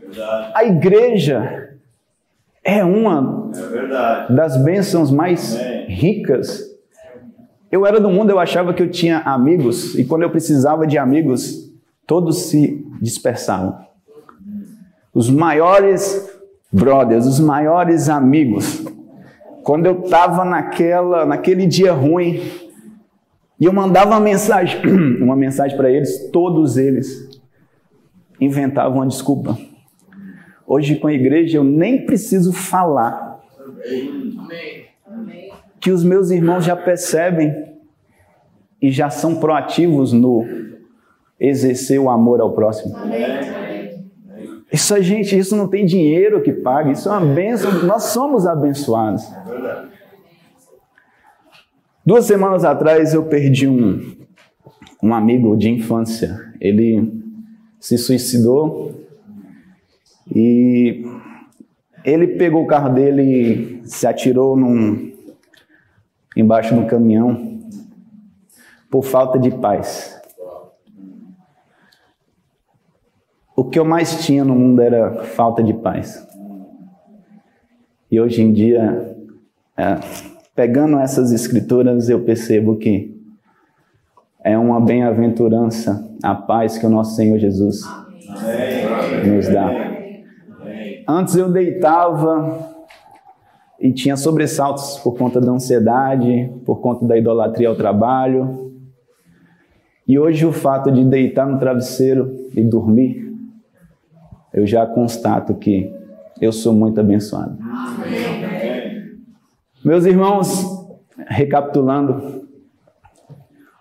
Verdade. 0.00 0.52
A 0.54 0.64
igreja 0.64 1.76
é 2.64 2.84
uma 2.84 3.50
é 4.28 4.32
das 4.32 4.56
bênçãos 4.62 5.10
mais 5.10 5.54
Amém. 5.54 5.86
ricas 5.86 6.70
eu 7.70 7.86
era 7.86 8.00
do 8.00 8.10
mundo, 8.10 8.30
eu 8.30 8.38
achava 8.40 8.74
que 8.74 8.82
eu 8.82 8.90
tinha 8.90 9.18
amigos, 9.18 9.96
e 9.96 10.04
quando 10.04 10.22
eu 10.22 10.30
precisava 10.30 10.86
de 10.86 10.98
amigos, 10.98 11.72
todos 12.04 12.46
se 12.46 12.84
dispersavam. 13.00 13.78
Os 15.14 15.30
maiores 15.30 16.28
brothers, 16.72 17.26
os 17.26 17.38
maiores 17.38 18.08
amigos. 18.08 18.84
Quando 19.62 19.86
eu 19.86 20.00
estava 20.00 20.44
naquela, 20.44 21.24
naquele 21.24 21.64
dia 21.64 21.92
ruim, 21.92 22.42
e 23.58 23.66
eu 23.66 23.72
mandava 23.72 24.10
uma 24.10 24.20
mensagem, 24.20 24.80
uma 25.22 25.36
mensagem 25.36 25.76
para 25.76 25.90
eles, 25.90 26.28
todos 26.32 26.76
eles 26.76 27.40
inventavam 28.40 28.98
uma 28.98 29.06
desculpa. 29.06 29.56
Hoje 30.72 30.94
com 30.94 31.08
a 31.08 31.12
igreja 31.12 31.58
eu 31.58 31.64
nem 31.64 32.06
preciso 32.06 32.52
falar. 32.52 33.40
Que 35.80 35.90
os 35.90 36.04
meus 36.04 36.30
irmãos 36.30 36.64
já 36.64 36.76
percebem 36.76 37.52
e 38.80 38.88
já 38.88 39.10
são 39.10 39.40
proativos 39.40 40.12
no 40.12 40.46
exercer 41.40 41.98
o 41.98 42.08
amor 42.08 42.40
ao 42.40 42.52
próximo. 42.52 42.94
Isso, 44.72 45.02
gente, 45.02 45.36
isso 45.36 45.56
não 45.56 45.66
tem 45.66 45.84
dinheiro 45.84 46.40
que 46.40 46.52
pague, 46.52 46.92
isso 46.92 47.08
é 47.08 47.18
uma 47.18 47.34
bênção, 47.34 47.82
nós 47.82 48.04
somos 48.04 48.46
abençoados. 48.46 49.24
Duas 52.06 52.26
semanas 52.26 52.64
atrás 52.64 53.12
eu 53.12 53.24
perdi 53.24 53.66
um, 53.66 54.16
um 55.02 55.12
amigo 55.12 55.56
de 55.56 55.68
infância. 55.68 56.38
Ele 56.60 57.12
se 57.80 57.98
suicidou 57.98 58.99
e 60.34 61.04
ele 62.04 62.28
pegou 62.28 62.62
o 62.62 62.66
carro 62.66 62.94
dele 62.94 63.22
e 63.22 63.88
se 63.88 64.06
atirou 64.06 64.56
num, 64.56 65.12
embaixo 66.36 66.74
do 66.74 66.86
caminhão 66.86 67.60
por 68.90 69.02
falta 69.02 69.38
de 69.38 69.50
paz. 69.50 70.20
O 73.56 73.64
que 73.64 73.78
eu 73.78 73.84
mais 73.84 74.24
tinha 74.24 74.44
no 74.44 74.54
mundo 74.54 74.80
era 74.80 75.22
falta 75.24 75.62
de 75.62 75.74
paz. 75.74 76.26
E 78.10 78.20
hoje 78.20 78.42
em 78.42 78.52
dia, 78.52 79.14
é, 79.76 79.98
pegando 80.54 80.98
essas 80.98 81.30
escrituras, 81.30 82.08
eu 82.08 82.24
percebo 82.24 82.76
que 82.76 83.16
é 84.42 84.56
uma 84.56 84.80
bem-aventurança 84.80 86.08
a 86.22 86.34
paz 86.34 86.78
que 86.78 86.86
o 86.86 86.90
nosso 86.90 87.14
Senhor 87.14 87.38
Jesus 87.38 87.82
nos 89.26 89.48
dá. 89.48 89.79
Antes 91.10 91.36
eu 91.36 91.50
deitava 91.50 92.70
e 93.78 93.92
tinha 93.92 94.16
sobressaltos 94.16 94.98
por 94.98 95.16
conta 95.16 95.40
da 95.40 95.50
ansiedade, 95.50 96.52
por 96.64 96.80
conta 96.80 97.06
da 97.06 97.16
idolatria 97.16 97.68
ao 97.68 97.76
trabalho. 97.76 98.72
E 100.06 100.18
hoje 100.18 100.44
o 100.44 100.52
fato 100.52 100.90
de 100.90 101.04
deitar 101.04 101.46
no 101.46 101.58
travesseiro 101.58 102.30
e 102.54 102.62
dormir, 102.62 103.32
eu 104.52 104.66
já 104.66 104.84
constato 104.86 105.54
que 105.54 105.92
eu 106.40 106.52
sou 106.52 106.72
muito 106.72 107.00
abençoado. 107.00 107.58
Amém. 107.62 109.20
Meus 109.84 110.04
irmãos, 110.04 110.86
recapitulando, 111.26 112.44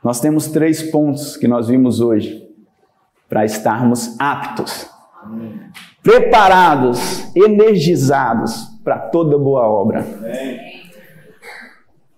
nós 0.03 0.21
temos 0.21 0.47
três 0.47 0.81
pontos 0.81 1.35
que 1.35 1.47
nós 1.47 1.67
vimos 1.67 1.99
hoje 1.99 2.47
para 3.27 3.43
estarmos 3.43 4.15
aptos, 4.17 4.89
preparados, 6.09 7.31
energizados 7.35 8.65
para 8.83 8.97
toda 8.97 9.37
boa 9.37 9.67
obra. 9.69 10.03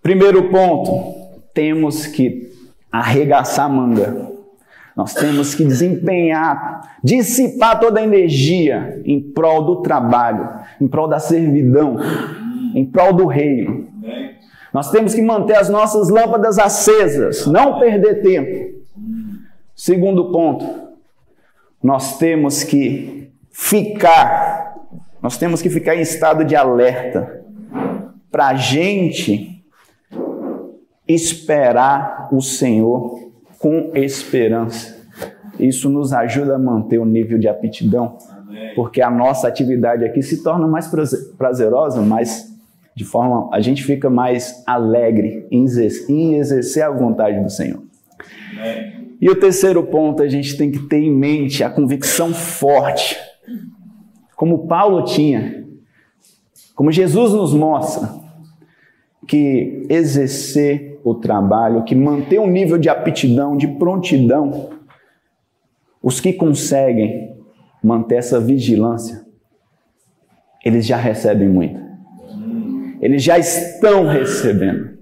Primeiro 0.01 0.49
ponto, 0.49 1.13
temos 1.53 2.05
que 2.05 2.53
arregaçar 2.89 3.65
a 3.65 3.69
manga. 3.69 4.31
Nós 4.95 5.13
temos 5.13 5.53
que 5.53 5.65
desempenhar, 5.65 6.99
dissipar 7.03 7.81
toda 7.81 7.99
a 7.99 8.03
energia 8.03 9.01
em 9.03 9.19
prol 9.19 9.65
do 9.65 9.81
trabalho, 9.81 10.49
em 10.79 10.87
prol 10.87 11.09
da 11.09 11.19
servidão, 11.19 11.97
em 12.73 12.85
prol 12.85 13.11
do 13.11 13.25
reino. 13.25 13.89
Nós 14.73 14.89
temos 14.89 15.13
que 15.13 15.21
manter 15.21 15.57
as 15.57 15.69
nossas 15.69 16.07
lâmpadas 16.07 16.57
acesas, 16.57 17.45
não 17.45 17.77
perder 17.77 18.21
tempo. 18.21 18.79
Segundo 19.75 20.31
ponto, 20.31 20.65
nós 21.83 22.17
temos 22.17 22.63
que 22.63 23.20
ficar, 23.51 24.75
nós 25.21 25.37
temos 25.37 25.61
que 25.61 25.69
ficar 25.69 25.95
em 25.95 26.01
estado 26.01 26.43
de 26.43 26.55
alerta 26.55 27.43
para 28.31 28.47
a 28.47 28.55
gente 28.55 29.63
esperar 31.07 32.29
o 32.31 32.41
Senhor 32.41 33.31
com 33.59 33.91
esperança. 33.93 34.99
Isso 35.59 35.89
nos 35.89 36.13
ajuda 36.13 36.55
a 36.55 36.59
manter 36.59 36.97
o 36.97 37.05
nível 37.05 37.37
de 37.37 37.47
aptidão, 37.47 38.17
porque 38.75 39.01
a 39.01 39.11
nossa 39.11 39.47
atividade 39.47 40.03
aqui 40.05 40.23
se 40.23 40.41
torna 40.41 40.67
mais 40.67 40.89
prazerosa, 41.37 42.01
mais 42.01 42.49
de 42.95 43.03
forma 43.05 43.49
a 43.53 43.61
gente 43.61 43.83
fica 43.83 44.09
mais 44.09 44.63
alegre 44.65 45.45
em 45.51 45.65
exercer, 46.35 46.83
a 46.83 46.89
vontade 46.89 47.39
do 47.43 47.49
Senhor. 47.49 47.83
E 49.19 49.29
o 49.29 49.35
terceiro 49.35 49.83
ponto, 49.83 50.23
a 50.23 50.27
gente 50.27 50.57
tem 50.57 50.71
que 50.71 50.79
ter 50.79 50.97
em 50.97 51.13
mente 51.13 51.63
a 51.63 51.69
convicção 51.69 52.33
forte, 52.33 53.15
como 54.41 54.65
Paulo 54.65 55.05
tinha, 55.05 55.67
como 56.73 56.91
Jesus 56.91 57.31
nos 57.31 57.53
mostra, 57.53 58.11
que 59.27 59.85
exercer 59.87 60.99
o 61.03 61.13
trabalho, 61.13 61.83
que 61.83 61.93
manter 61.93 62.39
um 62.39 62.49
nível 62.49 62.79
de 62.79 62.89
aptidão, 62.89 63.55
de 63.55 63.67
prontidão, 63.67 64.71
os 66.01 66.19
que 66.19 66.33
conseguem 66.33 67.35
manter 67.83 68.15
essa 68.15 68.39
vigilância, 68.39 69.23
eles 70.65 70.87
já 70.87 70.97
recebem 70.97 71.47
muito. 71.47 71.79
Eles 72.99 73.21
já 73.21 73.37
estão 73.37 74.07
recebendo. 74.07 74.97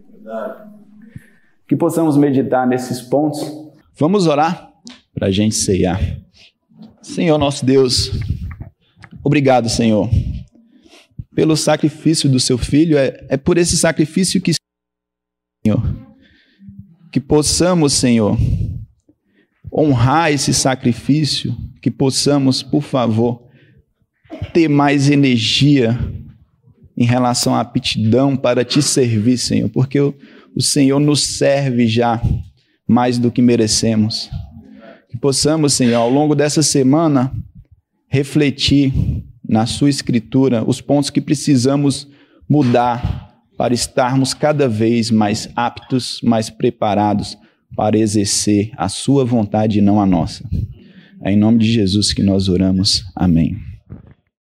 Que 1.65 1.77
possamos 1.77 2.17
meditar 2.17 2.67
nesses 2.67 3.01
pontos. 3.01 3.41
Vamos 3.97 4.27
orar 4.27 4.73
para 5.13 5.27
a 5.27 5.31
gente 5.31 5.55
ceiar. 5.55 6.01
Senhor 7.01 7.37
nosso 7.37 7.65
Deus, 7.65 8.11
obrigado, 9.29 9.69
Senhor, 9.69 10.09
pelo 11.35 11.55
sacrifício 11.55 12.27
do 12.27 12.39
seu 12.39 12.57
filho. 12.57 12.97
É, 12.97 13.27
é 13.29 13.37
por 13.37 13.59
esse 13.59 13.77
sacrifício 13.77 14.41
que, 14.41 14.53
Senhor, 15.63 15.81
que 17.11 17.19
possamos, 17.19 17.93
Senhor, 17.93 18.35
honrar 19.71 20.31
esse 20.31 20.51
sacrifício, 20.51 21.55
que 21.79 21.91
possamos, 21.91 22.63
por 22.63 22.81
favor, 22.81 23.47
ter 24.51 24.67
mais 24.67 25.11
energia 25.11 25.97
em 26.97 27.05
relação 27.05 27.53
à 27.53 27.61
aptidão 27.61 28.35
para 28.35 28.65
te 28.65 28.81
servir, 28.81 29.37
Senhor, 29.37 29.69
porque 29.69 29.99
o, 29.99 30.15
o 30.55 30.61
Senhor 30.61 30.99
nos 30.99 31.37
serve 31.37 31.85
já 31.85 32.19
mais 32.87 33.19
do 33.19 33.31
que 33.31 33.43
merecemos. 33.43 34.27
Que 35.07 35.17
possamos, 35.19 35.73
Senhor, 35.73 35.97
ao 35.97 36.09
longo 36.09 36.33
dessa 36.33 36.63
semana, 36.63 37.31
refletir 38.09 38.91
na 39.47 39.65
Sua 39.65 39.89
Escritura 39.89 40.63
os 40.67 40.81
pontos 40.81 41.09
que 41.09 41.21
precisamos 41.21 42.07
mudar 42.49 43.29
para 43.57 43.73
estarmos 43.73 44.33
cada 44.33 44.67
vez 44.67 45.11
mais 45.11 45.49
aptos, 45.55 46.19
mais 46.23 46.49
preparados 46.49 47.37
para 47.75 47.97
exercer 47.97 48.71
a 48.75 48.89
Sua 48.89 49.23
vontade 49.23 49.79
e 49.79 49.81
não 49.81 50.01
a 50.01 50.05
nossa. 50.05 50.43
É 51.21 51.31
em 51.31 51.37
nome 51.37 51.59
de 51.59 51.71
Jesus 51.71 52.13
que 52.13 52.23
nós 52.23 52.49
oramos. 52.49 53.03
Amém. 53.15 53.68